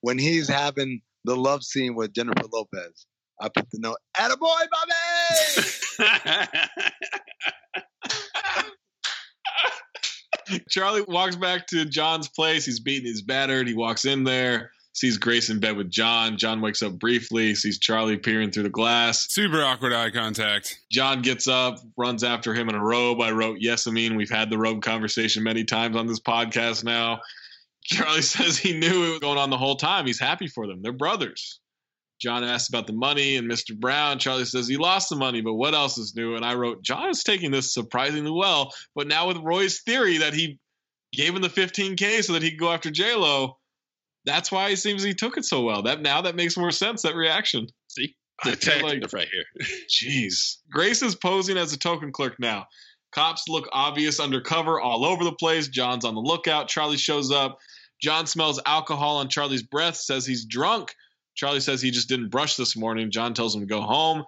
[0.00, 3.04] When he's having the love scene with Jennifer Lopez,
[3.40, 4.68] I put the note, "Attaboy,
[5.98, 6.58] Bobby!"
[10.68, 12.64] Charlie walks back to John's place.
[12.64, 13.68] He's beaten, his battered.
[13.68, 16.36] He walks in there, sees Grace in bed with John.
[16.36, 19.26] John wakes up briefly, sees Charlie peering through the glass.
[19.30, 20.80] Super awkward eye contact.
[20.90, 23.20] John gets up, runs after him in a robe.
[23.20, 26.84] I wrote, Yes, I mean, we've had the robe conversation many times on this podcast
[26.84, 27.20] now.
[27.84, 30.06] Charlie says he knew it was going on the whole time.
[30.06, 30.82] He's happy for them.
[30.82, 31.60] They're brothers.
[32.20, 33.78] John asks about the money and Mr.
[33.78, 34.18] Brown.
[34.18, 36.34] Charlie says he lost the money, but what else is new?
[36.34, 40.34] And I wrote, John is taking this surprisingly well, but now with Roy's theory that
[40.34, 40.58] he
[41.12, 43.58] gave him the 15K so that he could go after J-Lo,
[44.24, 45.82] that's why it seems he took it so well.
[45.82, 47.66] That now that makes more sense, that reaction.
[47.88, 48.14] See?
[48.44, 49.44] Like- right here.
[49.90, 50.58] Jeez.
[50.70, 52.66] Grace is posing as a token clerk now.
[53.10, 55.68] Cops look obvious undercover all over the place.
[55.68, 56.68] John's on the lookout.
[56.68, 57.58] Charlie shows up.
[58.00, 60.94] John smells alcohol on Charlie's breath, says he's drunk.
[61.38, 63.12] Charlie says he just didn't brush this morning.
[63.12, 64.24] John tells him to go home.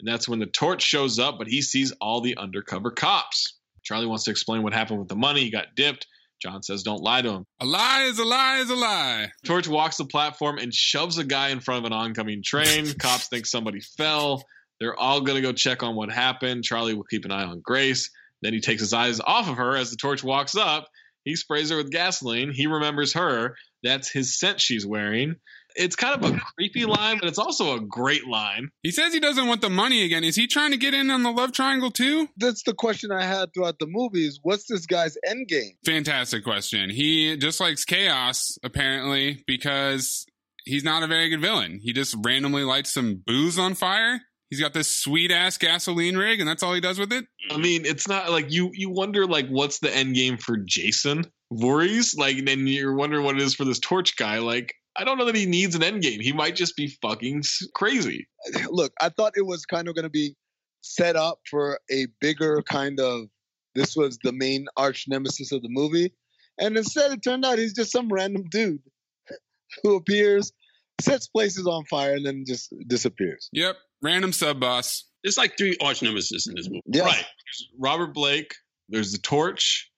[0.00, 3.54] And that's when the torch shows up, but he sees all the undercover cops.
[3.84, 5.44] Charlie wants to explain what happened with the money.
[5.44, 6.08] He got dipped.
[6.42, 7.46] John says, Don't lie to him.
[7.60, 9.30] A lie is a lie is a lie.
[9.44, 12.92] Torch walks the platform and shoves a guy in front of an oncoming train.
[12.98, 14.42] Cops think somebody fell.
[14.80, 16.64] They're all going to go check on what happened.
[16.64, 18.10] Charlie will keep an eye on Grace.
[18.42, 20.88] Then he takes his eyes off of her as the torch walks up.
[21.24, 22.50] He sprays her with gasoline.
[22.52, 23.54] He remembers her.
[23.84, 25.36] That's his scent she's wearing.
[25.76, 28.70] It's kind of a creepy line, but it's also a great line.
[28.82, 30.24] He says he doesn't want the money again.
[30.24, 32.28] Is he trying to get in on the love triangle too?
[32.36, 35.72] That's the question I had throughout the movie: is what's this guy's end game?
[35.84, 36.90] Fantastic question.
[36.90, 40.26] He just likes chaos, apparently, because
[40.64, 41.80] he's not a very good villain.
[41.82, 44.20] He just randomly lights some booze on fire.
[44.50, 47.24] He's got this sweet ass gasoline rig, and that's all he does with it.
[47.50, 51.24] I mean, it's not like you you wonder like what's the end game for Jason
[51.52, 52.16] Voorhees?
[52.16, 54.38] Like then you're wondering what it is for this torch guy.
[54.38, 56.20] Like I don't know that he needs an end game.
[56.20, 57.42] He might just be fucking
[57.74, 58.28] crazy.
[58.68, 60.34] Look, I thought it was kind of going to be
[60.82, 63.26] set up for a bigger kind of.
[63.74, 66.12] This was the main arch nemesis of the movie,
[66.58, 68.82] and instead it turned out he's just some random dude
[69.82, 70.52] who appears,
[71.00, 73.48] sets places on fire, and then just disappears.
[73.52, 75.04] Yep, random sub boss.
[75.22, 76.82] There's like three arch nemesis in this movie.
[76.86, 77.04] Yeah.
[77.04, 77.14] Right.
[77.14, 78.54] There's Robert Blake.
[78.88, 79.89] There's the torch,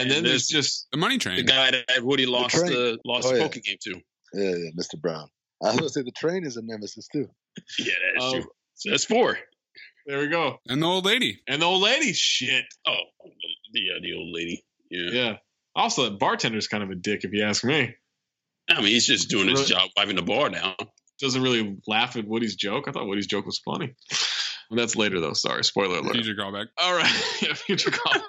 [0.00, 1.36] and, then there's, just the money train.
[1.36, 2.72] The guy that Woody lost train.
[2.72, 3.42] the lost Oh, the yeah.
[3.44, 3.90] poker game to.
[4.34, 5.00] Yeah, yeah, Mr.
[5.00, 5.28] Brown.
[5.62, 7.28] I was going to say the train is a nemesis too.
[7.78, 8.32] Yeah, that's Oh.
[8.40, 8.50] true.
[8.74, 9.38] So that's four.
[10.06, 10.58] there we go.
[10.68, 11.40] And the old lady.
[11.48, 12.64] And the old lady, shit.
[12.86, 12.92] Oh,
[13.72, 14.64] the uh, the old lady.
[14.90, 15.10] Yeah.
[15.10, 15.36] Yeah.
[15.74, 17.94] Also, that bartender's kind of a dick, if you ask me.
[18.68, 19.70] I mean, he's just doing his Really?
[19.72, 20.74] job, wiping the bar down.
[21.20, 22.88] Doesn't really laugh at Woody's joke.
[22.88, 23.94] I thought Woody's joke was funny.
[24.70, 25.32] That's later, though.
[25.32, 26.12] Sorry, spoiler alert.
[26.14, 26.66] Future callback.
[26.76, 27.38] All right.
[27.42, 28.20] yeah, future call.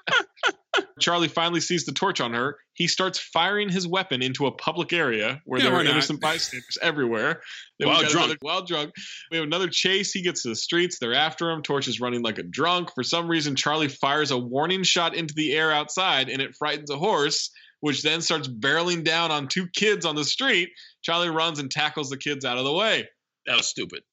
[1.00, 2.58] Charlie finally sees the torch on her.
[2.74, 5.92] He starts firing his weapon into a public area where Yeah, there are not?
[5.92, 7.42] innocent bystanders everywhere.
[7.80, 8.16] Then While drunk.
[8.16, 8.92] another- while drunk.
[9.32, 10.12] We have another chase.
[10.12, 11.00] He gets to the streets.
[11.00, 11.62] They're after him.
[11.62, 12.90] Torch is running like a drunk.
[12.94, 16.90] For some reason, Charlie fires a warning shot into the air outside, and it frightens
[16.90, 20.70] a horse, which then starts barreling down on two kids on the street.
[21.04, 23.08] Charlie runs and tackles the kids out of the way.
[23.46, 24.04] That was stupid.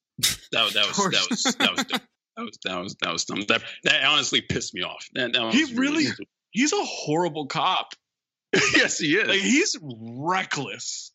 [0.51, 2.01] That, that was that was that was dumb.
[2.37, 3.41] That was that was that was dumb.
[3.47, 5.05] That that honestly pissed me off.
[5.13, 6.27] That, that He was really- stupid.
[6.55, 7.93] He's a horrible cop.
[8.53, 9.27] yes, he is.
[9.27, 11.11] Like he's reckless,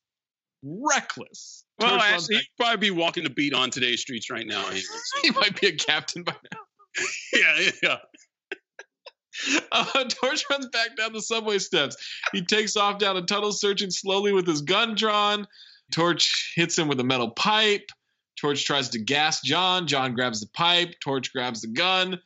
[0.62, 1.64] reckless.
[1.78, 4.68] well, actually, he'd probably be walking the beat on today's streets right now.
[5.22, 6.58] he might be a captain by now.
[7.32, 7.96] yeah, yeah.
[9.72, 11.96] Uh, Torch runs back down the subway steps.
[12.32, 15.46] He takes off down a tunnel, searching slowly with his gun drawn.
[15.90, 17.88] Torch hits him with a metal pipe.
[18.38, 19.86] Torch tries to gas John.
[19.86, 20.96] John grabs the pipe.
[21.02, 22.20] Torch grabs the gun.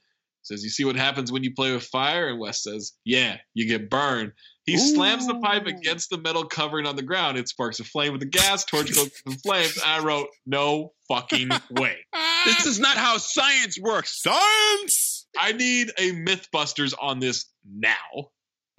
[0.46, 3.66] Says, "You see what happens when you play with fire?" And West says, "Yeah, you
[3.66, 4.32] get burned."
[4.66, 7.36] He slams the pipe against the metal covering on the ground.
[7.36, 8.64] It sparks a flame with the gas.
[8.64, 9.78] Torch goes to flames.
[9.84, 11.96] I wrote, "No fucking way."
[12.44, 14.20] This is not how science works.
[14.20, 15.26] Science!
[15.38, 18.28] I need a Mythbusters on this now.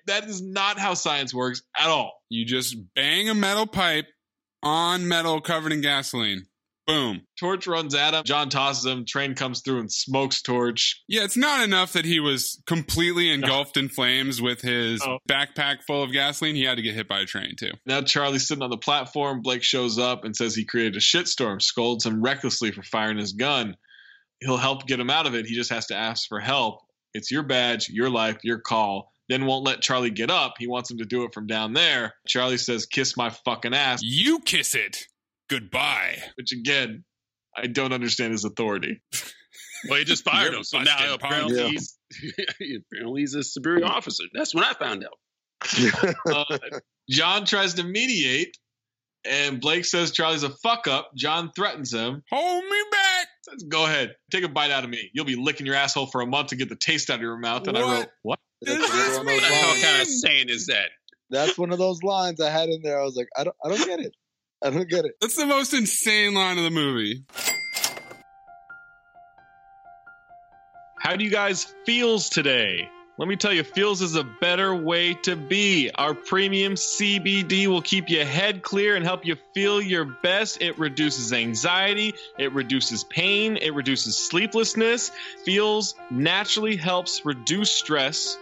[0.06, 2.13] That is not how science works at all.
[2.30, 4.06] You just bang a metal pipe
[4.62, 6.45] on metal covered in gasoline.
[6.88, 7.21] Boom.
[7.39, 8.24] Torch runs at him.
[8.24, 9.06] John tosses him.
[9.06, 11.02] Train comes through and smokes Torch.
[11.08, 15.17] Yeah, it's not enough that he was completely engulfed in flames with his Oh.
[15.28, 16.56] backpack full of gasoline.
[16.56, 17.71] He had to get hit by a train too.
[17.86, 19.41] Now Charlie's sitting on the platform.
[19.41, 23.34] Blake shows up and says he created a shitstorm, scolds him recklessly for firing his
[23.34, 23.76] gun.
[24.41, 25.45] he'll help get him out of it.
[25.48, 26.82] He just has to ask for help.
[27.13, 29.12] It's your badge, your life, your call.
[29.28, 30.56] Then won't let Charlie get up.
[30.60, 32.13] He wants him to do it from down there.
[32.28, 35.08] Charlie says, "Kiss my fucking ass." You kiss it.
[35.50, 36.18] Goodbye.
[36.36, 37.04] Which again,
[37.56, 39.02] I don't understand his authority.
[39.88, 41.72] Well, he just fired him, so now apparently punk.
[41.72, 41.98] he's
[42.92, 44.24] apparently he's a superior officer.
[44.34, 46.16] That's when I found out.
[46.50, 46.58] uh,
[47.10, 48.58] John tries to mediate,
[49.26, 51.12] and Blake says Charlie's a fuck up.
[51.16, 52.24] John threatens him.
[52.32, 53.28] Hold me back.
[53.44, 55.10] Says, Go ahead, take a bite out of me.
[55.14, 57.38] You'll be licking your asshole for a month to get the taste out of your
[57.38, 57.68] mouth.
[57.68, 58.40] And I wrote, what?
[58.62, 60.90] That's Does this one of those What kind of saying is that?
[61.30, 63.00] That's one of those lines I had in there.
[63.00, 64.16] I was like, I don't, I don't get it.
[64.63, 65.13] I don't get it.
[65.22, 67.24] That's the most insane line of the movie.
[71.00, 72.89] How do you guys feels today?
[73.18, 75.89] Let me tell you, Feals is a better way to be.
[75.96, 80.62] Our premium CBD will keep your head clear and help you feel your best.
[80.62, 85.12] It reduces anxiety, it reduces pain, it reduces sleeplessness.
[85.46, 88.38] Feals naturally helps reduce stress,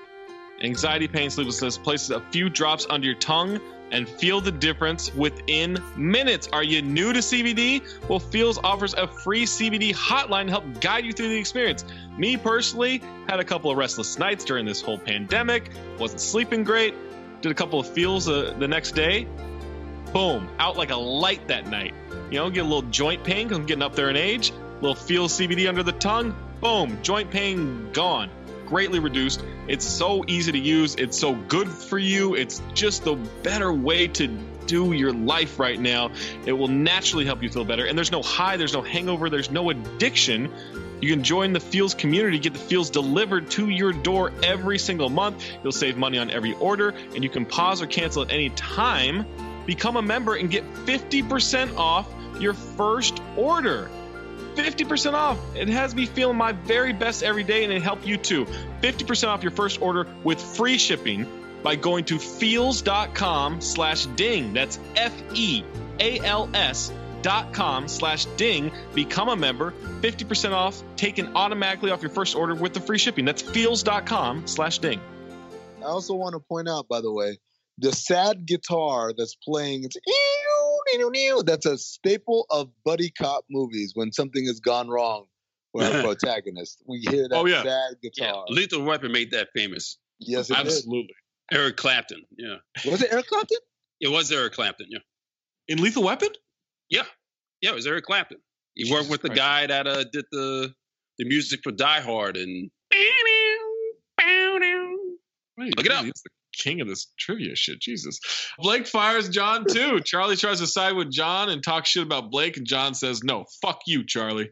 [0.59, 1.77] anxiety, pain, sleeplessness.
[1.77, 3.59] Places a few drops under your tongue
[3.93, 6.49] and feel the difference within minutes.
[6.51, 7.81] Are you new to CBD?
[8.09, 11.85] Well, Feals offers a free CBD hotline to help guide you through the experience.
[12.17, 16.95] Me personally had a couple of restless nights during this whole pandemic, wasn't sleeping great,
[17.41, 19.27] did a couple of Feals uh, the next day.
[20.11, 21.93] Boom, out like a light that night.
[22.31, 24.51] You know, get a little joint pain because I'm getting up there in age.
[24.81, 26.35] little feel CBD under the tongue.
[26.61, 28.29] Boom, joint pain gone.
[28.73, 29.43] Greatly reduced.
[29.67, 30.95] It's so easy to use.
[30.95, 32.33] It's so good for you.
[32.33, 34.25] It's just the better way to
[34.65, 36.09] do your life right now.
[36.47, 37.85] It will naturally help you feel better.
[37.85, 40.51] And there's no high, there's no hangover, there's no addiction.
[41.01, 45.11] You can join the Feals community, get the Feals delivered to your door every single
[45.11, 45.45] month.
[45.61, 49.27] You'll save money on every order, and you can pause or cancel at any time.
[49.67, 53.91] Become a member and get 50% off your first order.
[54.55, 55.39] 50% off.
[55.55, 58.45] It has me feeling my very best every day, and it help you too.
[58.81, 61.27] 50% off your first order with free shipping
[61.63, 64.53] by going to feals.com slash ding.
[64.53, 68.71] That's F-E-A-L-S dot com slash ding.
[68.93, 69.73] Become a member.
[70.01, 73.25] 50% off taken automatically off your first order with the free shipping.
[73.25, 74.99] That's feals.com slash ding.
[75.79, 77.37] I also want to point out, by the way,
[77.77, 79.85] the sad guitar that's playing.
[79.85, 79.97] It's
[81.45, 85.25] that's a staple of buddy cop movies when something has gone wrong
[85.73, 86.81] with our protagonist.
[86.87, 87.63] We hear that Oh, yeah.
[87.63, 88.45] sad Yeah, guitar.
[88.49, 89.97] Lethal Weapon made that famous.
[90.19, 90.65] Yes, it did.
[90.67, 91.15] Absolutely.
[91.51, 92.21] Eric Clapton.
[92.37, 93.57] Yeah, Was it Eric Clapton?
[94.01, 94.87] it was Eric Clapton.
[94.89, 94.99] Yeah,
[95.67, 96.29] In Lethal Weapon?
[96.89, 97.03] yeah,
[97.61, 97.71] yeah.
[97.71, 98.37] It was Eric Clapton.
[98.75, 99.39] He worked with the Christ.
[99.41, 100.73] guy that uh, did the
[101.19, 102.71] the music for Die Hard and.
[105.57, 106.03] Wait, Look it up.
[106.03, 107.79] He's the king of this trivia shit.
[107.79, 108.19] Jesus.
[108.59, 109.99] Blake fires John too.
[110.01, 113.45] Charlie tries to side with John and talk shit about Blake, and John says, No,
[113.61, 114.49] fuck you, Charlie.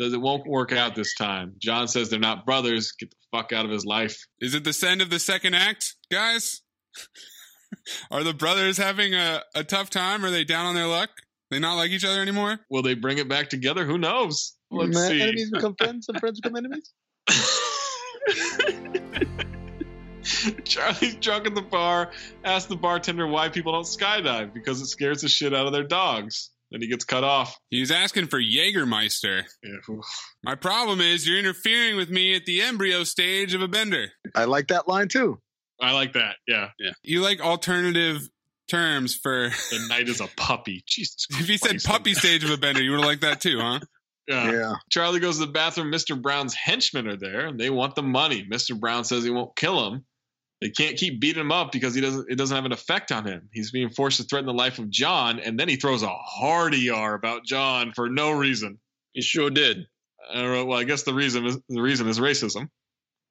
[0.00, 1.54] Says it won't work out this time.
[1.58, 2.92] John says they're not brothers.
[2.92, 4.16] Get the fuck out of his life.
[4.40, 6.62] Is it the end of the second act, guys?
[8.10, 10.24] Are the brothers having a, a tough time?
[10.24, 11.10] Are they down on their luck?
[11.50, 12.60] They not like each other anymore?
[12.70, 13.84] Will they bring it back together?
[13.84, 14.54] Who knows?
[14.70, 15.22] Let's Man, see.
[15.22, 16.92] Enemies become friends, and friends become enemies.
[20.64, 22.10] Charlie's drunk at the bar,
[22.44, 25.84] asks the bartender why people don't skydive because it scares the shit out of their
[25.84, 26.50] dogs.
[26.70, 27.56] Then he gets cut off.
[27.70, 29.44] He's asking for Jägermeister.
[29.62, 29.96] Yeah.
[30.42, 34.08] My problem is you're interfering with me at the embryo stage of a bender.
[34.34, 35.40] I like that line too.
[35.80, 36.36] I like that.
[36.46, 36.70] Yeah.
[36.78, 36.92] Yeah.
[37.02, 38.28] You like alternative
[38.68, 39.48] terms for.
[39.70, 40.82] The night is a puppy.
[40.86, 43.58] Jesus If he said puppy stage of a bender, you would have liked that too,
[43.60, 43.80] huh?
[44.28, 44.52] Yeah.
[44.52, 44.74] Yeah.
[44.90, 45.90] Charlie goes to the bathroom.
[45.90, 46.20] Mr.
[46.20, 48.46] Brown's henchmen are there, and they want the money.
[48.46, 48.78] Mr.
[48.78, 50.04] Brown says he won't kill him.
[50.60, 52.30] They can't keep beating him up because he doesn't.
[52.30, 53.48] It doesn't have an effect on him.
[53.52, 56.74] He's being forced to threaten the life of John, and then he throws a hard
[56.74, 58.78] ER about John for no reason.
[59.12, 59.86] He sure did.
[60.30, 62.68] I don't know, well, I guess the reason is the reason is racism.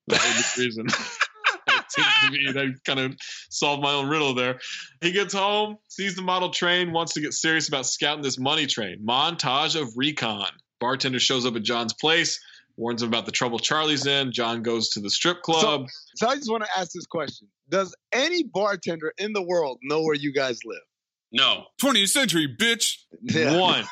[0.09, 0.85] That was the reason.
[1.67, 3.17] it seems to me that kind of
[3.49, 4.61] solved my own riddle there.
[5.01, 8.67] He gets home, sees the model train, wants to get serious about scouting this money
[8.67, 9.05] train.
[9.05, 10.47] Montage of recon.
[10.79, 12.39] Bartender shows up at John's place,
[12.77, 14.31] warns him about the trouble Charlie's in.
[14.31, 15.87] John goes to the strip club.
[16.15, 20.01] So I just want to ask this question: Does any bartender in the world know
[20.03, 20.81] where you guys live?
[21.31, 22.99] No, 20th century, bitch.
[23.59, 23.85] One.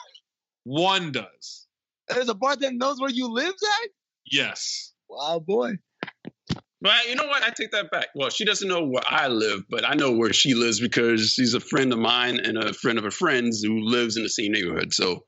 [0.63, 1.67] One does.
[2.07, 3.89] There's a bartender knows where you live, Zach.
[4.31, 4.93] Yes.
[5.09, 5.73] Wow, boy.
[6.81, 7.43] But you know what?
[7.43, 8.09] I take that back.
[8.15, 11.53] Well, she doesn't know where I live, but I know where she lives because she's
[11.53, 14.51] a friend of mine and a friend of a friend's who lives in the same
[14.51, 14.93] neighborhood.
[14.93, 15.23] So,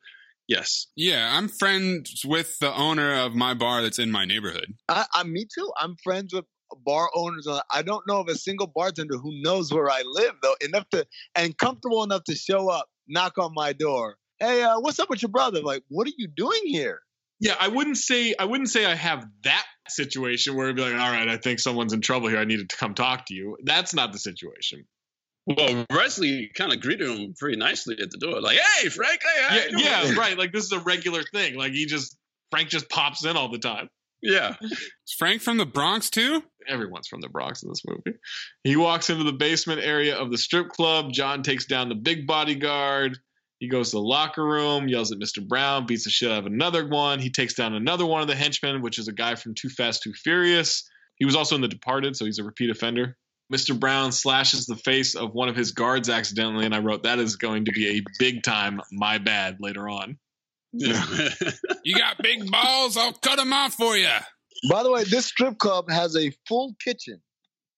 [0.47, 0.87] yes.
[0.95, 4.73] Yeah, I'm friends with the owner of my bar that's in my neighborhood.
[4.89, 5.71] I, I, me too.
[5.79, 6.45] I'm friends with
[6.85, 7.47] bar owners.
[7.71, 11.05] I don't know of a single bartender who knows where I live though, enough to
[11.35, 14.17] and comfortable enough to show up, knock on my door.
[14.39, 15.61] Hey, uh, what's up with your brother?
[15.61, 16.99] Like, what are you doing here?
[17.39, 20.93] Yeah, I wouldn't say I wouldn't say I have that situation where it'd be like,
[20.93, 22.39] all right, I think someone's in trouble here.
[22.39, 23.57] I needed to come talk to you.
[23.63, 24.85] That's not the situation.
[25.47, 29.43] Well, Wesley kind of greeted him pretty nicely at the door, like, "Hey, Frank, hey,
[29.43, 30.37] how Yeah, you doing?" yeah, right.
[30.37, 31.55] Like this is a regular thing.
[31.55, 32.17] Like he just
[32.51, 33.89] Frank just pops in all the time.
[34.21, 34.55] Yeah.
[34.61, 36.43] Is Frank from the Bronx too?
[36.67, 38.17] Everyone's from the Bronx in this movie.
[38.63, 41.13] He walks into the basement area of the strip club.
[41.13, 43.17] John takes down the big bodyguard.
[43.59, 45.45] He goes to the locker room, yells at Mr.
[45.47, 47.19] Brown, beats the shit out of another one.
[47.19, 50.03] He takes down another one of the henchmen, which is a guy from Too Fast,
[50.03, 50.87] Too Furious.
[51.15, 53.17] He was also in The Departed, so he's a repeat offender.
[53.53, 53.79] Mr.
[53.79, 57.35] Brown slashes the face of one of his guards accidentally, and I wrote that is
[57.37, 60.17] going to be a big time my bad later on.
[61.83, 62.97] You got big balls?
[62.97, 64.09] I'll cut them off for you.
[64.69, 67.21] By the way, this strip club has a full kitchen,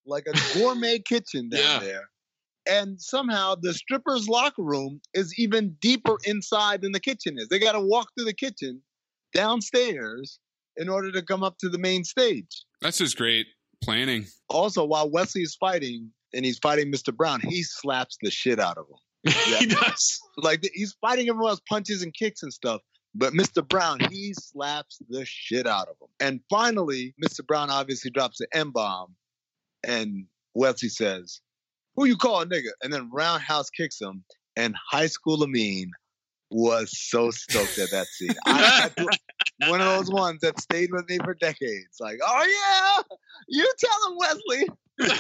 [0.08, 1.80] like a gourmet kitchen down Yeah.
[1.80, 2.10] there.
[2.68, 7.48] And somehow the strippers' locker room is even deeper inside than the kitchen is.
[7.50, 8.82] They got to walk through the kitchen
[9.34, 10.40] downstairs
[10.78, 12.64] in order to come up to the main stage.
[12.82, 13.48] That's just great
[13.82, 14.26] planning.
[14.50, 17.16] Also, while Wesley's fighting and he's fighting Mr.
[17.16, 19.34] Brown, he slaps the shit out of him.
[19.60, 20.20] he does.
[20.38, 22.82] Like he's fighting everyone else, punches and kicks and stuff.
[23.16, 23.68] But Mr.
[23.68, 26.10] Brown, he slaps the shit out of him.
[26.20, 27.46] And finally, Mr.
[27.46, 29.16] Brown obviously drops an M bomb,
[29.84, 31.42] and Wesley says,
[31.96, 34.24] "Who you call a nigga?" And then Roundhouse kicks him,
[34.56, 35.92] and High School Amin
[36.52, 38.36] was so stoked at that scene.
[38.46, 39.06] I, I,
[39.68, 41.98] one of those ones that stayed with me for decades.
[42.00, 43.02] Like, oh yeah,
[43.48, 44.68] you tell him, Wesley.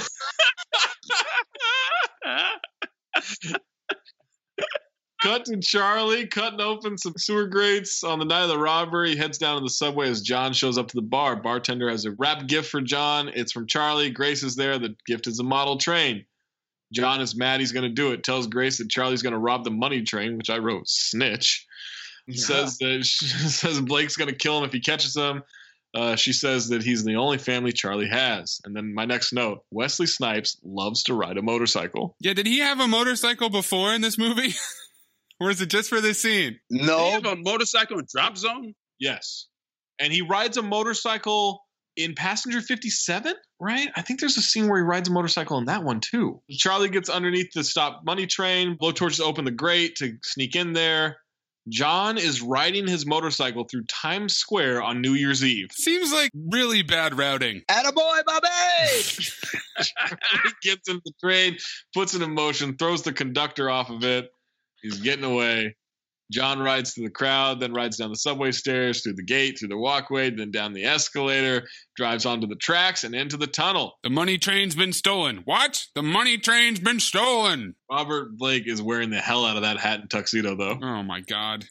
[5.21, 9.17] Cut to Charlie cutting open some sewer grates on the night of the robbery.
[9.17, 11.35] Heads down to the subway as John shows up to the bar.
[11.35, 13.27] Bartender has a wrap gift for John.
[13.27, 14.11] It's from Charlie.
[14.11, 14.79] Grace is there.
[14.79, 16.23] The gift is a model train.
[16.93, 18.23] John is mad he's going to do it.
[18.23, 21.67] Tells Grace that Charlie's going to rob the money train, which I wrote snitch.
[22.31, 25.43] Says that she says Blake's going to kill him if he catches him.
[25.95, 28.61] Uh, she says that he's the only family Charlie has.
[28.63, 32.15] And then my next note: Wesley Snipes loves to ride a motorcycle.
[32.19, 34.53] Yeah, did he have a motorcycle before in this movie?
[35.39, 36.59] or is it just for this scene?
[36.69, 38.75] They have a motorcycle in drop zone.
[38.99, 39.47] Yes.
[39.99, 41.63] And he rides a motorcycle
[41.95, 43.89] in Passenger 57, right?
[43.95, 46.41] I think there's a scene where he rides a motorcycle in that one too.
[46.49, 51.17] Charlie gets underneath the stop money train, blowtorches open the grate to sneak in there.
[51.69, 55.69] John is riding his motorcycle through Times Square on New Year's Eve.
[55.71, 57.61] Seems like really bad routing.
[57.69, 58.47] Attaboy, Bobby!
[60.43, 61.57] he gets in the train,
[61.93, 64.31] puts it in motion, throws the conductor off of it.
[64.81, 65.75] He's getting away.
[66.31, 69.69] John rides through the crowd, then rides down the subway stairs, through the gate, through
[69.69, 73.97] the walkway, then down the escalator, drives onto the tracks and into the tunnel.
[74.03, 75.41] The money train's been stolen.
[75.45, 75.83] What?
[75.95, 77.75] The money train's been stolen.
[77.89, 80.77] Robert Blake is wearing the hell out of that hat and tuxedo, though.
[80.81, 81.65] Oh my god.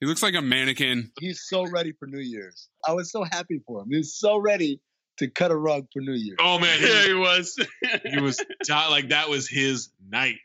[0.00, 1.12] He looks like a mannequin.
[1.20, 2.68] He's so ready for New Year's.
[2.86, 3.88] I was so happy for him.
[3.88, 4.80] He was so ready
[5.18, 6.38] to cut a rug for New Year's.
[6.40, 7.56] Oh man, Yeah, he was.
[8.04, 10.40] he was like that was his night.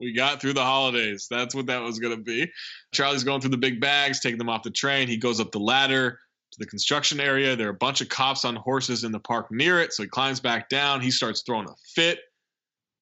[0.00, 1.26] We got through the holidays.
[1.30, 2.50] That's what that was going to be.
[2.92, 5.08] Charlie's going through the big bags, taking them off the train.
[5.08, 6.20] He goes up the ladder
[6.52, 7.56] to the construction area.
[7.56, 9.92] There are a bunch of cops on horses in the park near it.
[9.92, 11.00] So he climbs back down.
[11.00, 12.20] He starts throwing a fit.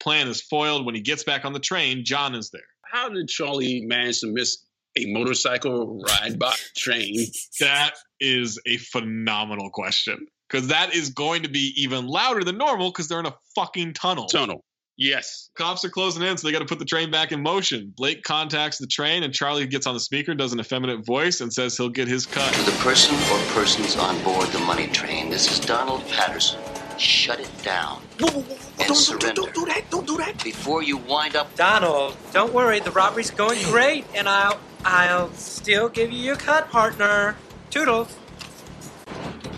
[0.01, 0.87] Plan is foiled.
[0.87, 2.63] When he gets back on the train, John is there.
[2.83, 4.65] How did Charlie manage to miss
[4.97, 7.27] a motorcycle ride by train?
[7.61, 12.91] That is a phenomenal question because that is going to be even louder than normal
[12.91, 14.27] because they're in a fucking tunnel.
[14.27, 14.65] Tunnel.
[14.97, 15.51] Yes.
[15.55, 17.93] Cops are closing in, so they got to put the train back in motion.
[17.97, 21.53] Blake contacts the train, and Charlie gets on the speaker, does an effeminate voice, and
[21.53, 22.53] says he'll get his cut.
[22.55, 26.61] To the person or persons on board the money train, this is Donald Patterson.
[26.99, 28.01] Shut it down.
[28.21, 28.43] whoa
[28.81, 29.43] and surrender.
[29.43, 29.91] Don't, do that.
[29.91, 30.43] Don't do that.
[30.43, 31.55] Before you wind up.
[31.57, 32.81] Donald, don't worry.
[32.81, 37.37] The robbery's going great, and I'll I'll still give you your cut, partner.
[37.71, 38.17] Toodles.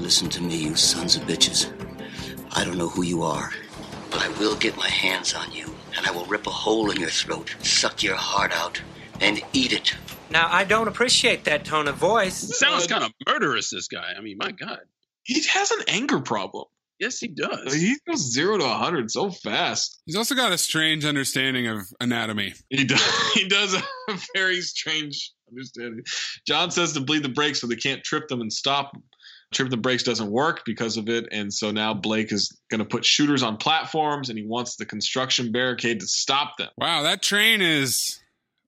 [0.01, 1.71] Listen to me, you sons of bitches.
[2.53, 3.53] I don't know who you are,
[4.11, 7.01] but I will get my hands on you, and I will rip a hole in
[7.01, 8.81] your throat, suck your heart out,
[9.21, 9.95] and eat it.
[10.31, 12.37] Now I don't appreciate that tone of voice.
[12.59, 14.13] Sounds kind of murderous, this guy.
[14.17, 14.81] I mean, my God.
[15.25, 16.65] He has an anger problem.
[16.99, 17.73] Yes, he does.
[17.73, 20.01] He goes zero to a 100 so fast.
[20.05, 22.55] He's also got a strange understanding of anatomy.
[22.71, 23.83] He does, he does a
[24.35, 26.03] very strange understanding.
[26.47, 29.03] John says to bleed the brakes so they can't trip them and stop them.
[29.53, 32.85] Trip the brakes doesn't work because of it, and so now Blake is going to
[32.85, 36.69] put shooters on platforms, and he wants the construction barricade to stop them.
[36.77, 38.21] Wow, that train is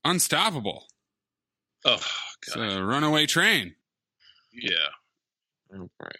[0.04, 0.86] unstoppable.
[1.84, 1.98] Oh,
[2.46, 3.74] It's a runaway train.
[4.52, 4.70] Yeah.
[5.78, 6.16] All right.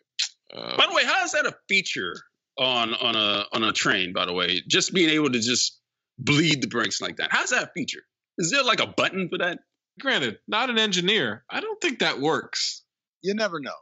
[0.55, 2.15] Uh, By the way, how is that a feature
[2.59, 4.13] on on a on a train?
[4.13, 5.79] By the way, just being able to just
[6.19, 7.29] bleed the brakes like that.
[7.31, 8.03] How's that a feature?
[8.37, 9.61] Is there like a button for that?
[9.99, 11.45] granted, not an engineer.
[11.51, 12.83] I don't think that works.
[13.23, 13.75] you never know.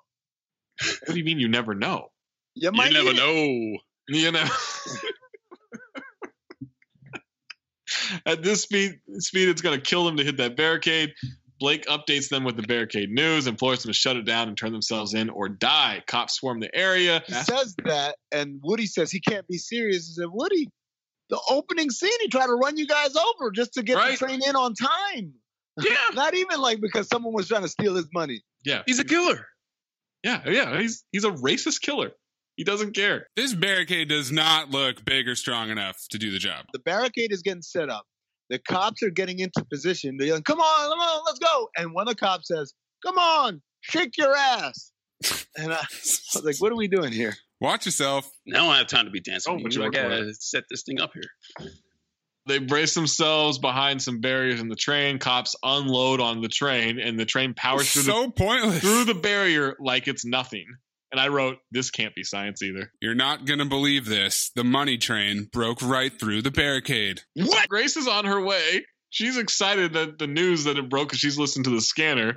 [1.07, 2.09] What do you mean you never know?
[2.55, 3.79] You might you never know.
[4.09, 4.45] You know.
[8.27, 11.13] At this speed, speed, it's going to kill them to hit that barricade.
[11.59, 14.73] Blake updates them with the barricade news, implores them to shut it down and turn
[14.73, 16.03] themselves in or die.
[16.07, 17.23] Cops swarm the area.
[17.27, 20.07] He says that, and Woody says he can't be serious.
[20.07, 20.69] He said, Woody,
[21.31, 24.13] the opening scene, he tried to run you guys over just to get Right.
[24.13, 25.35] the train in on time.
[25.83, 25.97] Yeah.
[26.15, 28.43] Not even like because someone was trying to steal his money.
[28.65, 29.47] Yeah, He's a killer.
[30.29, 30.81] Yeah, yeah.
[30.81, 32.11] He's he's a racist killer.
[32.57, 33.29] He doesn't care.
[33.37, 36.67] This barricade does not look big or strong enough to do the job.
[36.73, 38.05] The barricade is getting set up.
[38.51, 40.17] The cops are getting into position.
[40.17, 41.69] They're yelling, come on, come on, let's go.
[41.77, 42.73] And one of the cops says,
[43.05, 44.93] come on, shake your ass.
[45.57, 47.35] And I, I was like, what are we doing here?
[47.61, 48.31] Watch yourself.
[48.47, 49.53] Now I don't have time to be dancing.
[49.53, 49.81] Oh, with you.
[49.81, 51.73] you I gotta uh, set this thing up here.
[52.49, 55.19] They brace themselves behind some barriers in the train.
[55.19, 58.81] Cops unload on the train, and the train powers through the pointless.
[58.81, 60.67] through the barrier like it's nothing.
[61.11, 64.51] And I wrote, "This can't be science either." You're not gonna believe this.
[64.55, 67.23] The money train broke right through the barricade.
[67.35, 67.69] What?
[67.69, 68.85] Grace is on her way.
[69.11, 72.35] She's excited that the news that it broke because she's listened to the scanner.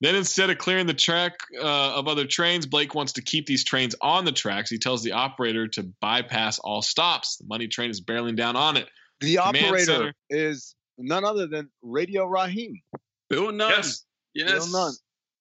[0.00, 3.64] Then instead of clearing the track uh, of other trains, Blake wants to keep these
[3.64, 4.70] trains on the tracks.
[4.70, 7.36] He tells the operator to bypass all stops.
[7.36, 8.88] The money train is barreling down on it.
[9.20, 10.14] The Command operator center.
[10.30, 12.80] is none other than Radio Rahim.
[13.28, 13.70] Bill Nunn.
[13.70, 14.04] Yes.
[14.34, 14.50] Yes.
[14.50, 14.94] Bill Nunn.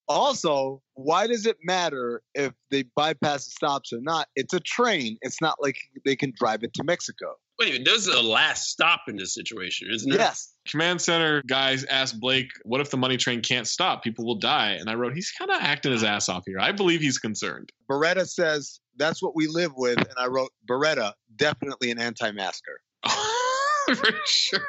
[0.07, 4.27] Also, why does it matter if they bypass the stops or not?
[4.35, 5.17] It's a train.
[5.21, 7.35] It's not like they can drive it to Mexico.
[7.59, 7.85] Wait a minute.
[7.85, 10.19] There's a last stop in this situation, isn't there?
[10.19, 10.55] Yes.
[10.67, 14.01] Command center guys asked Blake, "What if the money train can't stop?
[14.01, 16.59] People will die." And I wrote, "He's kind of acting his ass off here.
[16.59, 21.13] I believe he's concerned." Baretta says that's what we live with, and I wrote Baretta
[21.35, 22.81] definitely an anti-masker.
[23.95, 24.59] For sure.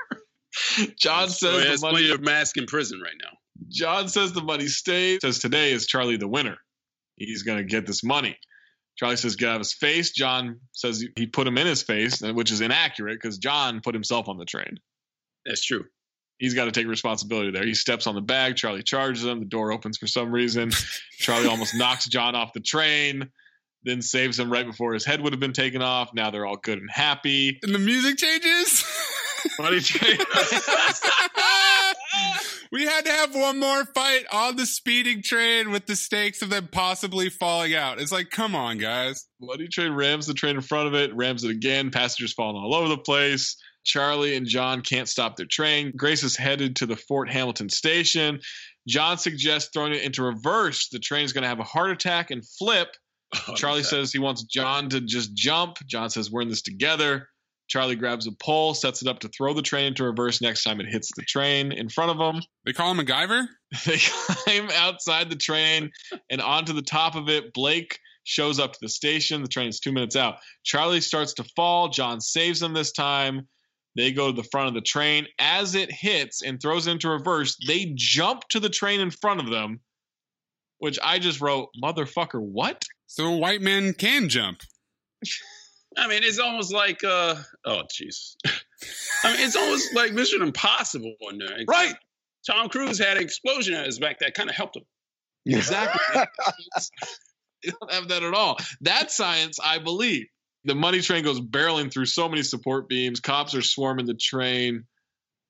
[0.98, 3.36] John So says he the money plenty of mask in prison right now.
[3.68, 5.20] John says the money stays.
[5.22, 6.56] Says today is Charlie the winner.
[7.16, 8.36] He's gonna get this money.
[8.96, 10.10] Charlie says get out of his face.
[10.10, 14.28] John says he put him in his face, which is inaccurate because John put himself
[14.28, 14.78] on the train.
[15.46, 15.84] That's true.
[16.38, 17.66] He's got to take responsibility there.
[17.66, 18.56] He steps on the bag.
[18.56, 19.40] Charlie charges him.
[19.40, 20.70] The door opens for some reason.
[21.18, 23.30] Charlie almost knocks John off the train,
[23.84, 26.14] then saves him right before his head would have been taken off.
[26.14, 27.58] Now they're all good and happy.
[27.62, 28.84] And the music changes.
[29.58, 30.18] Money train.
[32.72, 36.50] we had to have one more fight on the speeding train with the stakes of
[36.50, 38.00] them possibly falling out.
[38.00, 39.26] It's like, come on, guys.
[39.40, 41.90] Money train rams the train in front of it, rams it again.
[41.90, 43.56] Passengers falling all over the place.
[43.84, 45.92] Charlie and John can't stop their train.
[45.96, 48.40] Grace is headed to the Fort Hamilton station.
[48.86, 50.88] John suggests throwing it into reverse.
[50.88, 52.88] The train is going to have a heart attack and flip.
[53.46, 55.76] Oh, Charlie says he wants John to just jump.
[55.86, 57.28] John says, We're in this together.
[57.70, 60.80] Charlie grabs a pole, sets it up to throw the train into reverse next time
[60.80, 62.42] it hits the train in front of him.
[62.66, 63.46] They call him MacGyver?
[63.86, 65.92] They climb outside the train
[66.28, 67.54] and onto the top of it.
[67.54, 69.42] Blake shows up to the station.
[69.42, 70.38] The train is two minutes out.
[70.64, 71.88] Charlie starts to fall.
[71.88, 73.46] John saves him this time.
[73.94, 75.28] They go to the front of the train.
[75.38, 79.48] As it hits and throws into reverse, they jump to the train in front of
[79.48, 79.78] them,
[80.78, 82.82] which I just wrote, motherfucker, what?
[83.06, 84.62] So a white man can jump.
[85.96, 88.34] I mean, it's almost like uh oh jeez.
[89.24, 91.58] I mean, it's almost like Mission Impossible in there.
[91.68, 91.94] Right.
[92.46, 94.84] Tom Cruise had an explosion at his back that kind of helped him.
[95.46, 96.20] Exactly.
[97.64, 98.58] you don't have that at all.
[98.82, 100.26] That science, I believe.
[100.64, 103.20] The money train goes barreling through so many support beams.
[103.20, 104.84] Cops are swarming the train.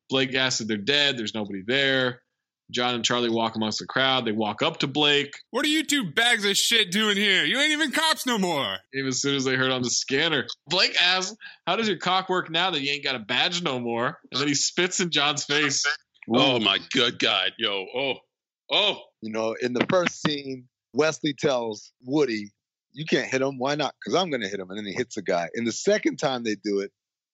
[0.08, 1.18] Blake that they're dead.
[1.18, 2.22] There's nobody there.
[2.70, 4.24] John and Charlie walk amongst the crowd.
[4.24, 5.34] They walk up to Blake.
[5.50, 7.44] What are you two bags of shit doing here?
[7.44, 8.76] You ain't even cops no more.
[8.94, 12.28] Even as soon as they heard on the scanner, Blake asks, How does your cock
[12.28, 14.18] work now that you ain't got a badge no more?
[14.30, 15.84] And then he spits in John's face.
[16.32, 18.14] Oh my good God, yo, oh,
[18.70, 18.98] oh.
[19.20, 22.50] You know, in the first scene, Wesley tells Woody,
[22.92, 23.58] "You can't hit him.
[23.58, 23.94] Why not?
[23.98, 25.48] Because I'm going to hit him." And then he hits a guy.
[25.54, 26.92] And the second time they do it,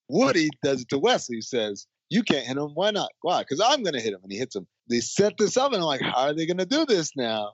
[0.09, 1.37] Woody does it to Wesley.
[1.37, 2.71] He says, "You can't hit him.
[2.75, 3.11] Why not?
[3.23, 3.41] Why?
[3.41, 4.67] Because I'm going to hit him." And he hits him.
[4.89, 7.53] They set this up, and I'm like, "How are they going to do this now?"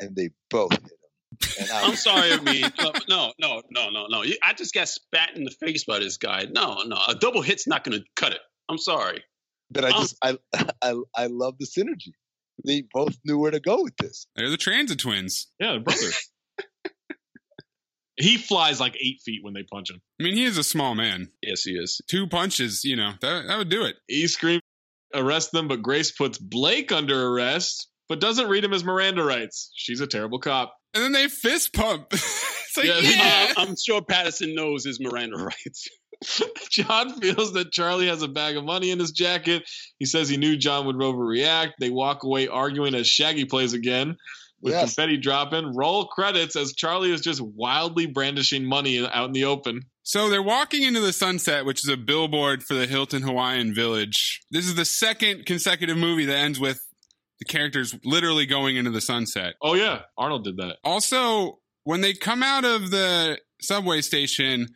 [0.00, 0.90] And they both hit him.
[1.60, 4.24] And I I'm sorry, I mean, no, no, no, no, no, no.
[4.42, 6.46] I just got spat in the face by this guy.
[6.50, 8.40] No, no, a double hit's not going to cut it.
[8.68, 9.22] I'm sorry.
[9.70, 10.38] But I um, just, I,
[10.82, 12.12] I, I love the synergy.
[12.66, 14.26] They both knew where to go with this.
[14.34, 15.48] They're the transit twins.
[15.60, 16.30] Yeah, they're brothers.
[18.18, 20.00] he flies like eight feet when they punch him.
[20.20, 21.28] I mean, he is a small man.
[21.42, 22.00] Yes, he is.
[22.08, 23.96] Two punches, you know, that, that would do it.
[24.08, 24.62] He screams,
[25.14, 29.70] arrest them, but Grace puts Blake under arrest, but doesn't read him as Miranda rights.
[29.74, 30.74] She's a terrible cop.
[30.94, 32.08] And then they fist pump.
[32.12, 33.52] it's like, Yeah, yeah.
[33.56, 35.88] Uh, I'm sure Patterson knows his Miranda rights.
[36.70, 39.68] John feels that Charlie has a bag of money in his jacket.
[39.98, 41.72] He says he knew John would overreact.
[41.78, 44.16] They walk away arguing as Shaggy plays again.
[44.60, 44.94] With Yes.
[44.94, 45.74] confetti dropping.
[45.74, 49.82] Roll credits as Charlie is just wildly brandishing money out in the open.
[50.02, 54.40] So they're walking into the sunset, which is a billboard for the Hilton Hawaiian Village.
[54.50, 56.80] This is the second consecutive movie that ends with
[57.40, 59.54] the characters literally going into the sunset.
[59.62, 60.78] Oh yeah, Arnold did that.
[60.82, 64.68] Also, when they come out of the subway station,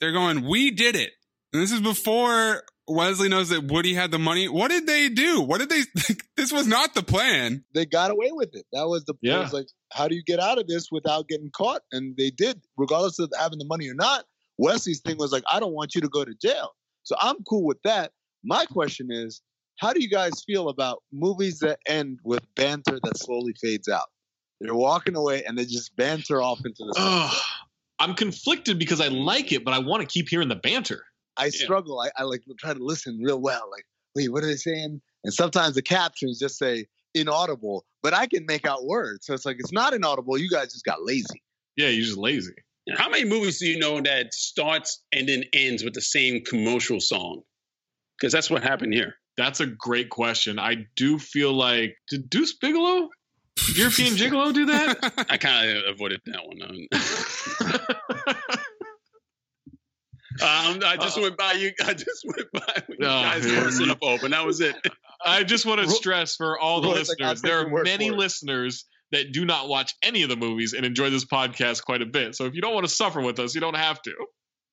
[0.00, 1.12] they're going, "We did it."
[1.52, 4.48] And this is before Wesley knows that Woody had the money.
[4.48, 5.40] What did they do?
[5.40, 5.82] What did they?
[6.36, 7.64] this was not the plan.
[7.74, 8.66] They got away with it.
[8.72, 9.14] That was the.
[9.22, 9.40] It Yeah.
[9.40, 11.82] was like, how do you get out of this without getting caught?
[11.92, 14.24] And they did, regardless of having the money or not.
[14.58, 16.70] Wesley's thing was like, I don't want you to go to jail.
[17.04, 18.12] So I'm cool with that.
[18.44, 19.40] My question is,
[19.78, 24.08] how do you guys feel about movies that end with banter that slowly fades out?
[24.60, 26.94] They're walking away and they just banter off into the.
[26.98, 27.34] Ugh.
[27.98, 31.04] I'm conflicted because I like it, but I want to keep hearing the banter.
[31.36, 32.00] I struggle.
[32.00, 33.68] I, I like try to listen real well.
[33.70, 35.00] Like, wait, what are they saying?
[35.24, 39.26] And sometimes the captions just say inaudible, but I can make out words.
[39.26, 40.38] So it's like it's not inaudible.
[40.38, 41.42] You guys just got lazy.
[41.76, 42.54] Yeah, you're just lazy.
[42.96, 46.98] How many movies do you know that starts and then ends with the same commercial
[47.00, 47.42] song?
[48.18, 49.14] Because that's what happened here.
[49.36, 50.58] That's a great question.
[50.58, 53.08] I do feel like did Deuce Bigalow,
[53.74, 55.26] European Gigolo, do that?
[55.30, 56.62] I kind of avoided that one.
[56.62, 58.56] Um,
[60.42, 61.72] Um, I just went by you.
[61.84, 63.90] I just went by you Oh, guys man.
[63.90, 64.30] up open.
[64.30, 64.74] That was it.
[65.24, 68.86] I just want to stress for all the Roy's listeners, take there are many listeners
[69.12, 72.34] that do not watch any of the movies and enjoy this podcast quite a bit.
[72.36, 74.14] So if you don't want to suffer with us, you don't have to.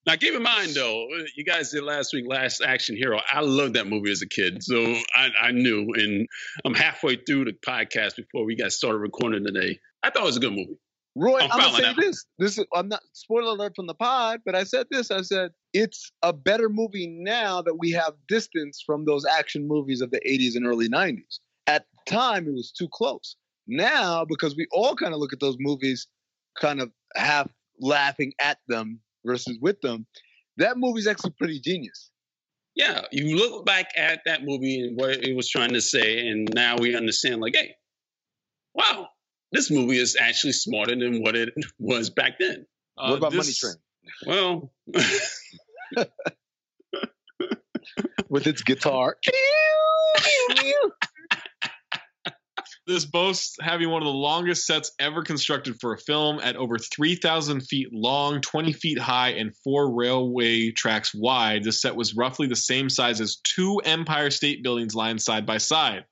[0.06, 1.06] Now, keep in mind though,
[1.36, 3.20] you guys did last week, Last Action Hero.
[3.30, 5.92] I loved that movie as a kid, so I, I knew.
[5.96, 6.28] And
[6.66, 9.80] I'm halfway through the podcast before we got started recording today.
[10.04, 10.78] I thought it was a good movie.
[11.20, 12.26] Roy, I'm I'm, gonna say this.
[12.38, 15.10] This is I'm not spoiler alert from the pod, but I said this.
[15.10, 20.02] I said it's a better movie now that we have distance from those action movies
[20.02, 21.40] of the 80s and early 90s.
[21.66, 23.36] At the time, it was too close.
[23.66, 26.08] Now, because we all kind of look at those movies,
[26.60, 27.50] kind of half
[27.80, 30.06] laughing at them versus with them,
[30.58, 32.12] that movie's actually pretty genius.
[32.76, 36.48] Yeah, you look back at that movie and what it was trying to say, and
[36.54, 37.42] now we understand.
[37.42, 37.74] Like, hey,
[38.76, 39.10] wow,
[39.58, 42.66] this movie is actually smarter than what it was back then.
[42.98, 43.74] Uh, what about Money Train?
[44.26, 44.72] Well,
[48.30, 49.18] with its guitar.
[52.86, 56.78] This boasts having one of the longest sets ever constructed for a film at over
[56.78, 61.66] 3,000 feet long, 20 feet high, and four railway tracks wide.
[61.66, 65.58] This set was roughly the same size as two Empire State Buildings lined side by
[65.58, 66.06] side.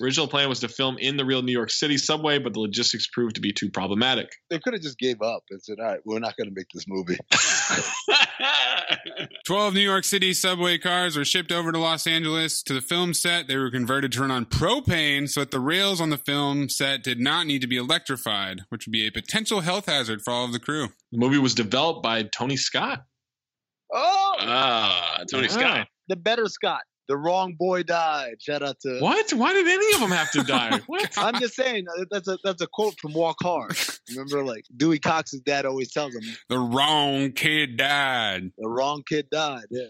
[0.00, 3.06] Original plan was to film in the real New York City subway, but the logistics
[3.06, 4.30] proved to be too problematic.
[4.50, 6.68] They could have just gave up and said, "All right, we're not going to make
[6.72, 7.18] this movie."
[9.46, 12.62] 12 New York City subway cars were shipped over to Los Angeles.
[12.64, 16.00] To the film set, they were converted to run on propane so that the rails
[16.00, 19.60] on the film set did not need to be electrified, which would be a potential
[19.60, 20.88] health hazard for all of the crew.
[21.12, 23.04] The movie was developed by Tony Scott.
[23.92, 25.86] Oh, ah, Tony Scott.
[26.08, 26.80] the better Scott.
[27.08, 28.36] The wrong boy died.
[28.40, 29.32] Shout out to What?
[29.32, 30.80] Why did any of them have to die?
[31.16, 33.76] I'm just saying uh, that's a that's a quote from Walk Hard.
[34.10, 38.50] Remember, like Dewey Cox's dad always tells him, The wrong kid died.
[38.58, 39.86] "The wrong kid died." Yeah.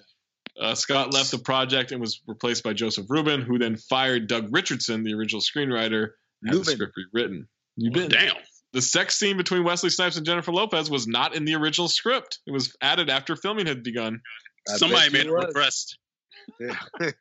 [0.58, 4.48] Uh, Scott left the project and was replaced by Joseph Ruben, who then fired Doug
[4.50, 6.12] Richardson, the original screenwriter,
[6.46, 7.46] had the script rewritten.
[7.78, 8.08] Ruben.
[8.08, 8.36] Damn.
[8.72, 12.40] The sex scene between Wesley Snipes and Jennifer Lopez was not in the original script.
[12.46, 14.20] It was added after filming had begun.
[14.68, 15.52] I Somebody bet made you a
[16.60, 16.76] was.
[17.00, 17.16] request.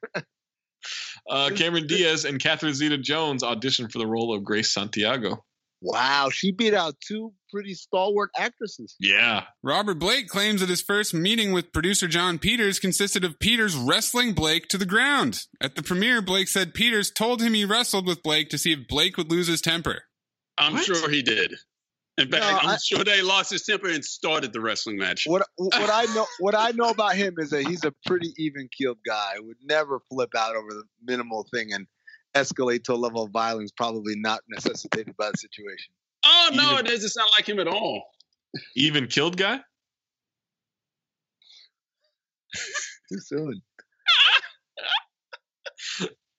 [1.28, 5.43] Uh, Cameron Diaz and Catherine Zeta-Jones auditioned for the role of Grace Santiago.
[5.82, 8.95] Wow, she beat out two pretty stalwart actresses.
[8.99, 9.43] Yeah.
[9.61, 14.34] Robert Blake claims that his first meeting with producer Jon Peters consisted of Peters wrestling
[14.34, 15.43] Blake to the ground.
[15.61, 18.88] At the premiere, Blake said Peters told him he wrestled with Blake to see if
[18.88, 20.03] Blake would lose his temper.
[20.57, 21.55] I'm sure he did.
[22.18, 25.24] In fact, No, I'm I- sure they lost his temper and started the wrestling match.
[25.26, 28.70] What what I know what I know about him is that he's a pretty even
[28.72, 29.34] keeled guy.
[29.38, 31.86] Would never flip out over the minimal thing and
[32.34, 35.93] escalate to a level of violence probably not necessitated by the situation.
[36.26, 38.03] Oh no, it doesn't sound like him at all.
[38.78, 39.59] Even killed guy?
[43.11, 43.61] Too soon.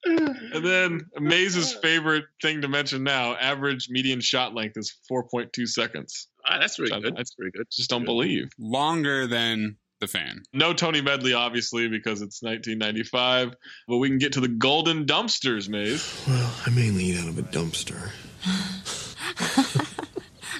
[0.07, 6.27] And then Mayes's favorite thing to mention now: average median shot length is 4.2 seconds.
[6.45, 7.13] Ah, that's pretty good.
[7.13, 7.65] I- That's pretty good.
[7.71, 8.49] Just don't believe.
[8.57, 10.43] Longer than the fan.
[10.53, 13.55] No Tony Medley, obviously, because it's 1995.
[13.87, 16.23] But we can get to the golden dumpsters, Mayes.
[16.27, 18.11] Well, I mainly eat out of a dumpster.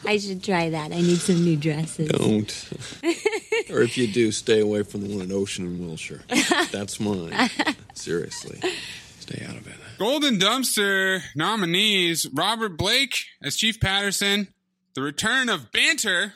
[0.05, 0.91] I should try that.
[0.91, 2.09] I need some new dresses.
[2.09, 2.69] Don't.
[3.69, 6.21] or if you do, stay away from the one at Ocean and Wilshire.
[6.71, 7.33] That's mine.
[7.93, 8.61] Seriously.
[9.27, 9.73] Stay out of it.
[9.97, 14.47] Golden Dumpster nominees Robert Blake as Chief Patterson,
[14.95, 16.33] the return of Banter,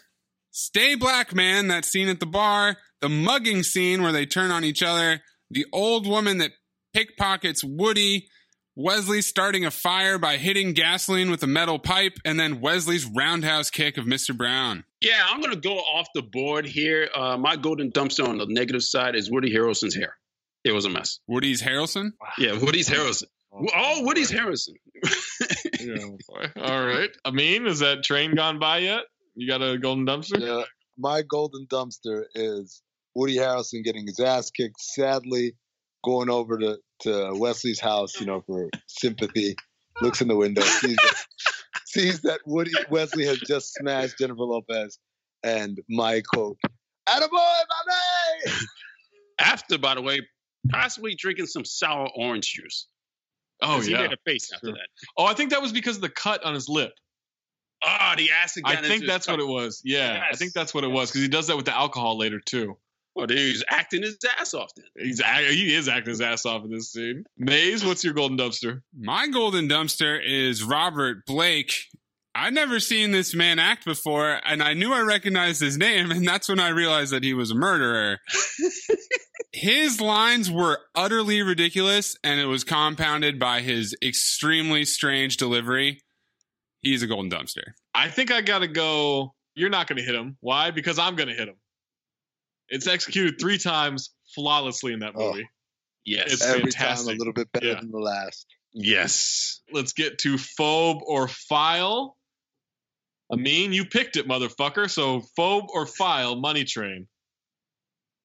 [0.51, 4.65] Stay Black Man, that scene at the bar, the mugging scene where they turn on
[4.65, 6.51] each other, the old woman that
[6.93, 8.27] pickpockets Woody,
[8.75, 13.69] Wesley starting a fire by hitting gasoline with a metal pipe, and then Wesley's roundhouse
[13.69, 14.35] kick of Mr.
[14.35, 14.83] Brown.
[14.99, 17.09] Yeah, I'm gonna go off the board here.
[17.13, 20.15] Uh, my golden dumpster on the negative side is Woody Harrelson's hair.
[20.63, 21.19] It was a mess.
[21.27, 22.11] Woody's Harrelson?
[22.37, 23.25] Yeah, Woody's Harrelson.
[23.53, 24.75] Oh, Woody's Harrelson.
[26.57, 27.09] All right.
[27.25, 29.03] Amin, is that train gone by yet?
[29.35, 30.39] You got a golden dumpster?
[30.39, 30.63] Yeah,
[30.97, 32.81] my golden dumpster is
[33.15, 34.79] Woody Harrelson getting his ass kicked.
[34.79, 35.55] Sadly,
[36.03, 39.55] going over to, to Wesley's house, you know, for sympathy.
[40.01, 41.25] Looks in the window, sees that,
[41.85, 44.97] sees that Woody Wesley has just smashed Jennifer Lopez,
[45.43, 46.57] and my quote,
[47.07, 48.53] "Attaboy, mommy!"
[49.37, 50.21] After, by the way,
[50.69, 52.87] possibly drinking some sour orange juice.
[53.61, 54.01] Oh 'Cause he yeah.
[54.01, 54.87] made a face after that.
[55.17, 56.93] Oh, I think that was because of the cut on his lip.
[57.83, 58.63] Ah, the acid.
[58.65, 59.81] I think that's his what it was.
[59.83, 62.39] Yeah, I think that's what it was because he does that with the alcohol later
[62.39, 62.77] too.
[63.15, 64.85] Well, dude, he's acting his ass off then.
[64.97, 67.25] He's he is acting his ass off in this scene.
[67.37, 68.81] Mayes, what's your golden dumpster?
[68.97, 71.75] My golden dumpster is Robert Blake.
[72.33, 76.25] I'd never seen this man act before, and I knew I recognized his name, and
[76.27, 78.19] that's when I realized that he was a murderer.
[79.51, 86.01] his lines were utterly ridiculous, and it was compounded by his extremely strange delivery.
[86.81, 87.73] He's a golden dumpster.
[87.93, 89.35] I think I gotta go.
[89.53, 90.37] You're not gonna hit him.
[90.39, 90.71] Why?
[90.71, 91.57] Because I'm gonna hit him.
[92.69, 95.49] It's executed three times flawlessly in that oh, movie.
[96.05, 96.31] Yes.
[96.33, 97.07] It's Every fantastic.
[97.07, 97.79] time a little bit better Yeah.
[97.81, 98.47] than the last.
[98.73, 99.61] Yes.
[99.71, 102.17] Let's get to phobe or file.
[103.31, 104.89] Amin, you picked it, motherfucker.
[104.89, 107.07] So phobe or file, Money Train.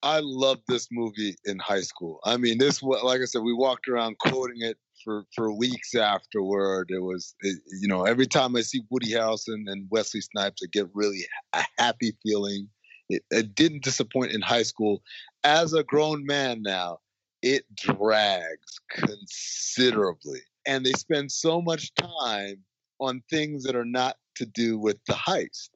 [0.03, 2.21] I loved this movie in high school.
[2.25, 6.91] I mean, this like I said, we walked around quoting it for for weeks afterward.
[6.91, 10.69] It was, it, you know, every time I see Woody Harrelson and Wesley Snipes, I
[10.73, 12.69] get really a happy feeling.
[13.09, 15.03] It, it didn't disappoint in high school.
[15.45, 16.99] As a grown man now,
[17.43, 22.65] it drags considerably, and they spend so much time
[23.01, 25.71] on things that are not to do with the heist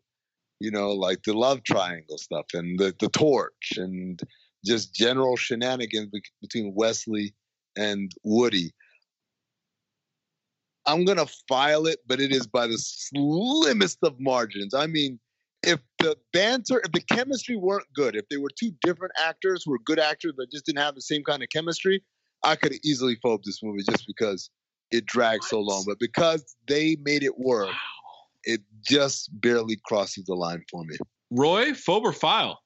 [0.61, 4.21] you know, like the love triangle stuff and the, the torch and
[4.65, 6.11] just general shenanigans
[6.41, 7.35] between Wesley
[7.77, 8.73] and Woody.
[10.87, 14.75] I'm to file it, but it is by the slimmest of margins.
[14.75, 15.19] I mean,
[15.63, 19.73] if the banter, if the chemistry weren't good, if they were two different actors who
[19.73, 22.03] were good actors but just didn't have the same kind of chemistry,
[22.45, 24.51] I could have easily phobed this movie just because
[24.91, 25.85] it dragged so long.
[25.87, 27.71] But because they made it work,
[28.45, 30.97] it just barely crosses the line for me.
[31.31, 32.59] Roy, phobe or file?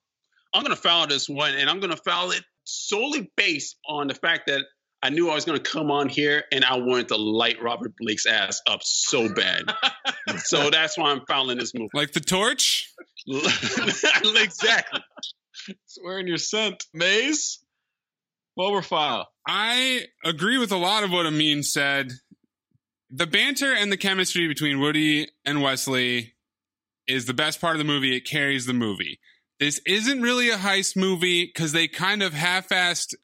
[0.54, 4.46] I'm gonna foul this one, and I'm gonna foul it solely based on the fact
[4.46, 4.64] that
[5.02, 8.24] I knew I was gonna come on here and I wanted to light Robert Blake's
[8.24, 9.64] ass up so bad.
[10.38, 11.90] so that's why I'm fouling this movie.
[11.92, 12.90] Like the torch?
[13.26, 15.00] exactly.
[15.86, 16.86] Swearing your scent.
[16.94, 17.62] Mayes?
[18.58, 19.28] Phobe or file?
[19.46, 22.12] I agree with a lot of what Amin said.
[23.10, 26.34] The banter and the chemistry between Woody and Wesley
[27.06, 28.16] is the best part of the movie.
[28.16, 29.20] It carries the movie.
[29.60, 33.14] This isn't really a heist movie because they kind of half-assed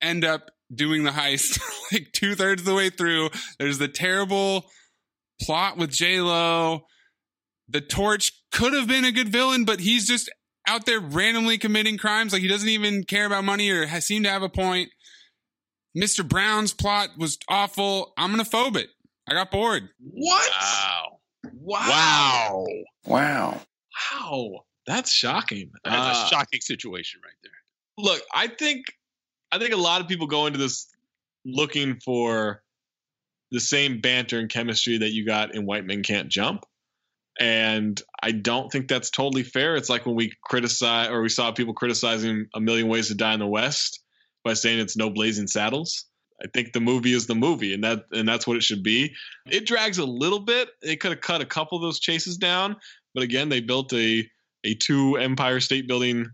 [0.00, 1.60] end up doing the heist
[1.92, 3.30] like two thirds of the way through.
[3.58, 4.66] There's the terrible
[5.42, 6.86] plot with J Lo.
[7.68, 10.30] The Torch could have been a good villain, but he's just
[10.66, 12.32] out there randomly committing crimes.
[12.32, 14.90] Like he doesn't even care about money or has seemed to have a point.
[15.96, 16.26] Mr.
[16.28, 18.12] Brown's plot was awful.
[18.16, 18.88] I'm gonna phobe it.
[19.28, 19.88] I got bored.
[20.00, 20.50] What?
[20.60, 21.18] Wow.
[21.52, 22.66] Wow.
[23.06, 23.60] Wow.
[24.20, 24.64] Wow.
[24.86, 25.70] That's shocking.
[25.84, 27.52] That's Uh, a shocking situation right there.
[27.96, 28.86] look, I think
[29.52, 30.88] I think a lot of people go into this
[31.44, 32.62] looking for
[33.50, 36.64] the same banter and chemistry that you got in White Men Can't Jump.
[37.38, 39.74] And I don't think that's totally fair.
[39.76, 43.32] It's like when we criticize or we saw people criticizing A Million Ways to Die
[43.32, 44.00] in the West
[44.44, 46.06] by saying it's no blazing saddles.
[46.42, 49.14] I think the movie is the movie and that and that's what it should be.
[49.50, 50.68] It drags a little bit.
[50.82, 52.76] They could have cut a couple of those chases down,
[53.14, 54.28] but again, they built a
[54.64, 56.26] a two Empire State Building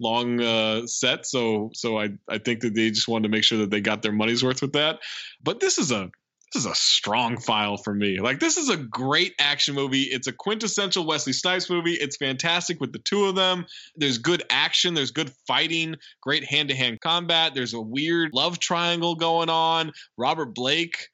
[0.00, 1.26] long uh, set.
[1.26, 4.02] So so I I think that they just wanted to make sure that they got
[4.02, 5.00] their money's worth with that.
[5.42, 6.10] But this is a
[6.52, 8.20] this is a strong file for me.
[8.20, 10.02] Like this is a great action movie.
[10.02, 11.94] It's a quintessential Wesley Snipes movie.
[11.94, 13.66] It's fantastic with the two of them.
[13.96, 17.54] There's good action, there's good fighting, great hand-to-hand combat.
[17.54, 19.92] There's a weird love triangle going on.
[20.16, 21.08] Robert Blake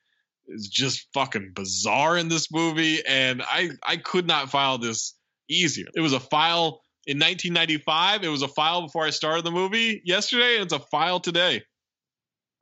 [0.46, 5.14] is just fucking bizarre in this movie and I I could not file this
[5.48, 5.86] easier.
[5.94, 8.24] It was a file in 1995.
[8.24, 10.56] It was a file before I started the movie yesterday.
[10.56, 11.62] And it's a file today.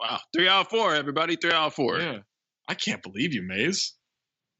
[0.00, 0.18] Wow.
[0.34, 1.36] Three out of four, everybody.
[1.36, 1.98] Three out of four.
[1.98, 2.18] Yeah.
[2.68, 3.94] I can't believe you, Mayes.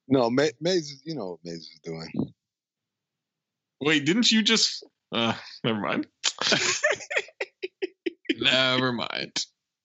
[0.09, 2.11] No, Ma- Mayes, you know what Mayes is doing.
[3.81, 4.85] Wait, didn't you just?
[5.13, 5.35] Uh,
[5.65, 6.07] never mind.
[8.39, 9.33] never mind.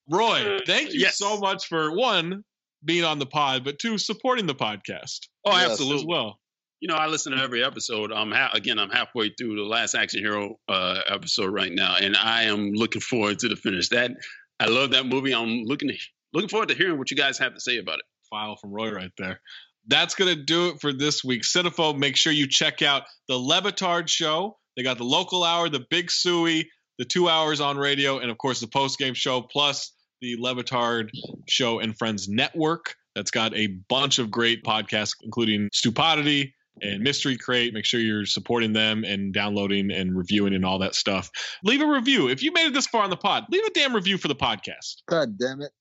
[0.09, 1.17] Roy, thank you Yes.
[1.17, 2.43] so much for one
[2.83, 5.27] being on the pod, but two supporting the podcast.
[5.45, 6.01] Oh, Yes, absolutely.
[6.01, 6.39] as well.
[6.79, 8.11] You know, I listen to every episode.
[8.11, 12.15] I'm ha- again, I'm halfway through the last Action Hero uh, episode right now, and
[12.15, 13.89] I am looking forward to the finish.
[13.89, 14.11] That
[14.59, 15.33] I love that movie.
[15.33, 15.89] I'm looking
[16.33, 18.05] looking forward to hearing what you guys have to say about it.
[18.29, 19.39] File from Roy right there.
[19.87, 21.43] That's gonna do it for this week.
[21.43, 24.57] Cinephobe, make sure you check out the Le Batard show.
[24.75, 26.69] They got the local hour, the Big Suey,
[26.99, 30.55] the two hours on radio, and of course the post game show, plus the Le
[30.55, 31.09] Batard
[31.47, 32.95] Show and Friends Network.
[33.15, 37.73] That's got a bunch of great podcasts, including Stupidity and Mystery Crate.
[37.73, 41.29] Make sure you're supporting them and downloading and reviewing and all that stuff.
[41.63, 42.29] Leave a review.
[42.29, 44.35] If you made it this far on the pod, leave a damn review for the
[44.35, 45.01] podcast.
[45.07, 45.71] God damn it.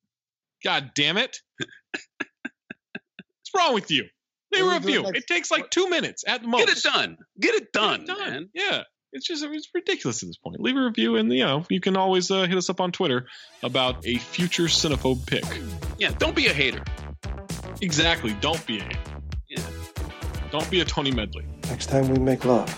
[0.65, 1.39] God damn it.
[1.93, 4.05] What's wrong with you?
[4.53, 5.03] Leave a we doing review.
[5.03, 6.67] next- It takes like two minutes at the most.
[6.67, 7.19] Get it done.
[7.41, 8.19] Get it done, done.
[8.19, 8.49] man.
[8.55, 8.83] Yeah.
[9.13, 10.61] It's just it's ridiculous at this point.
[10.61, 13.27] Leave a review and you know you can always uh, hit us up on Twitter
[13.63, 15.45] about a future cinephobe pick.
[15.99, 16.83] Yeah, don't be a hater.
[17.81, 18.37] Exactly.
[18.41, 18.99] Don't be a hater.
[19.49, 19.63] Yeah.
[20.51, 21.45] Don't be a Tony Medley.
[21.69, 22.69] Next time we make love,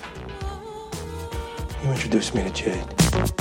[1.83, 3.38] you introduce me to Jade.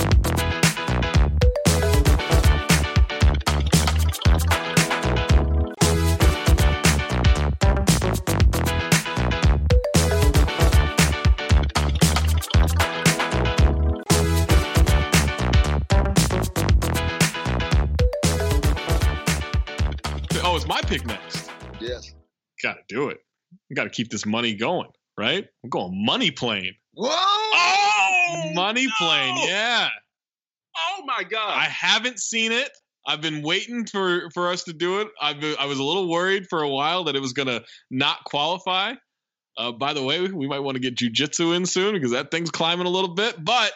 [20.88, 21.50] Pick next.
[21.80, 22.14] Yes.
[22.62, 23.18] Gotta do it.
[23.68, 25.46] We gotta keep this money going, right?
[25.62, 26.74] I'm going money plane.
[26.94, 27.10] Whoa!
[27.10, 29.88] Oh, Money plane, yeah.
[30.78, 31.50] Oh my god.
[31.50, 32.70] I haven't seen it.
[33.06, 35.08] I've been waiting for for us to do it.
[35.20, 37.60] I've been, I was a little worried for a while that it was gonna
[37.90, 38.94] not qualify.
[39.58, 42.50] Uh, by the way, we might want to get jujitsu in soon because that thing's
[42.50, 43.36] climbing a little bit.
[43.44, 43.74] But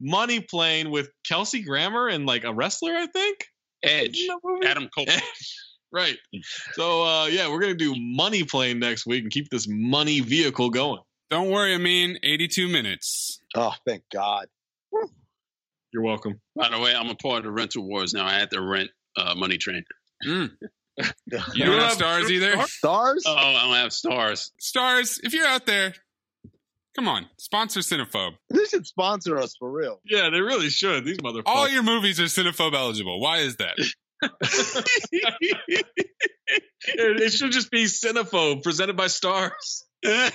[0.00, 3.44] money plane with Kelsey Grammer and like a wrestler, I think.
[3.82, 4.16] Edge.
[4.16, 4.66] Isn't that movie?
[4.66, 5.06] Adam Cole.
[5.92, 6.16] Right.
[6.74, 10.70] So uh, yeah, we're gonna do money plane next week and keep this money vehicle
[10.70, 11.00] going.
[11.30, 13.40] Don't worry, I mean, 82 minutes.
[13.54, 14.46] Oh, thank God.
[15.92, 16.40] You're welcome.
[16.54, 18.26] By the way, I'm a part of the rental wars now.
[18.26, 19.84] I had to rent uh, Money Train.
[20.24, 20.50] Mm.
[21.54, 22.52] You don't have Starz either?
[22.56, 23.22] Starz?
[23.26, 24.50] Oh, I don't have Starz.
[24.58, 25.94] Starz, if you're out there,
[26.94, 28.32] come on, sponsor Cinephobe.
[28.48, 30.00] They should sponsor us for real.
[30.06, 31.04] Yeah, they really should.
[31.04, 31.42] These motherfuckers.
[31.46, 33.20] All your movies are Cinephobe eligible.
[33.20, 33.76] Why is that?
[36.86, 39.82] it, should just be Cinephobe presented by Starz.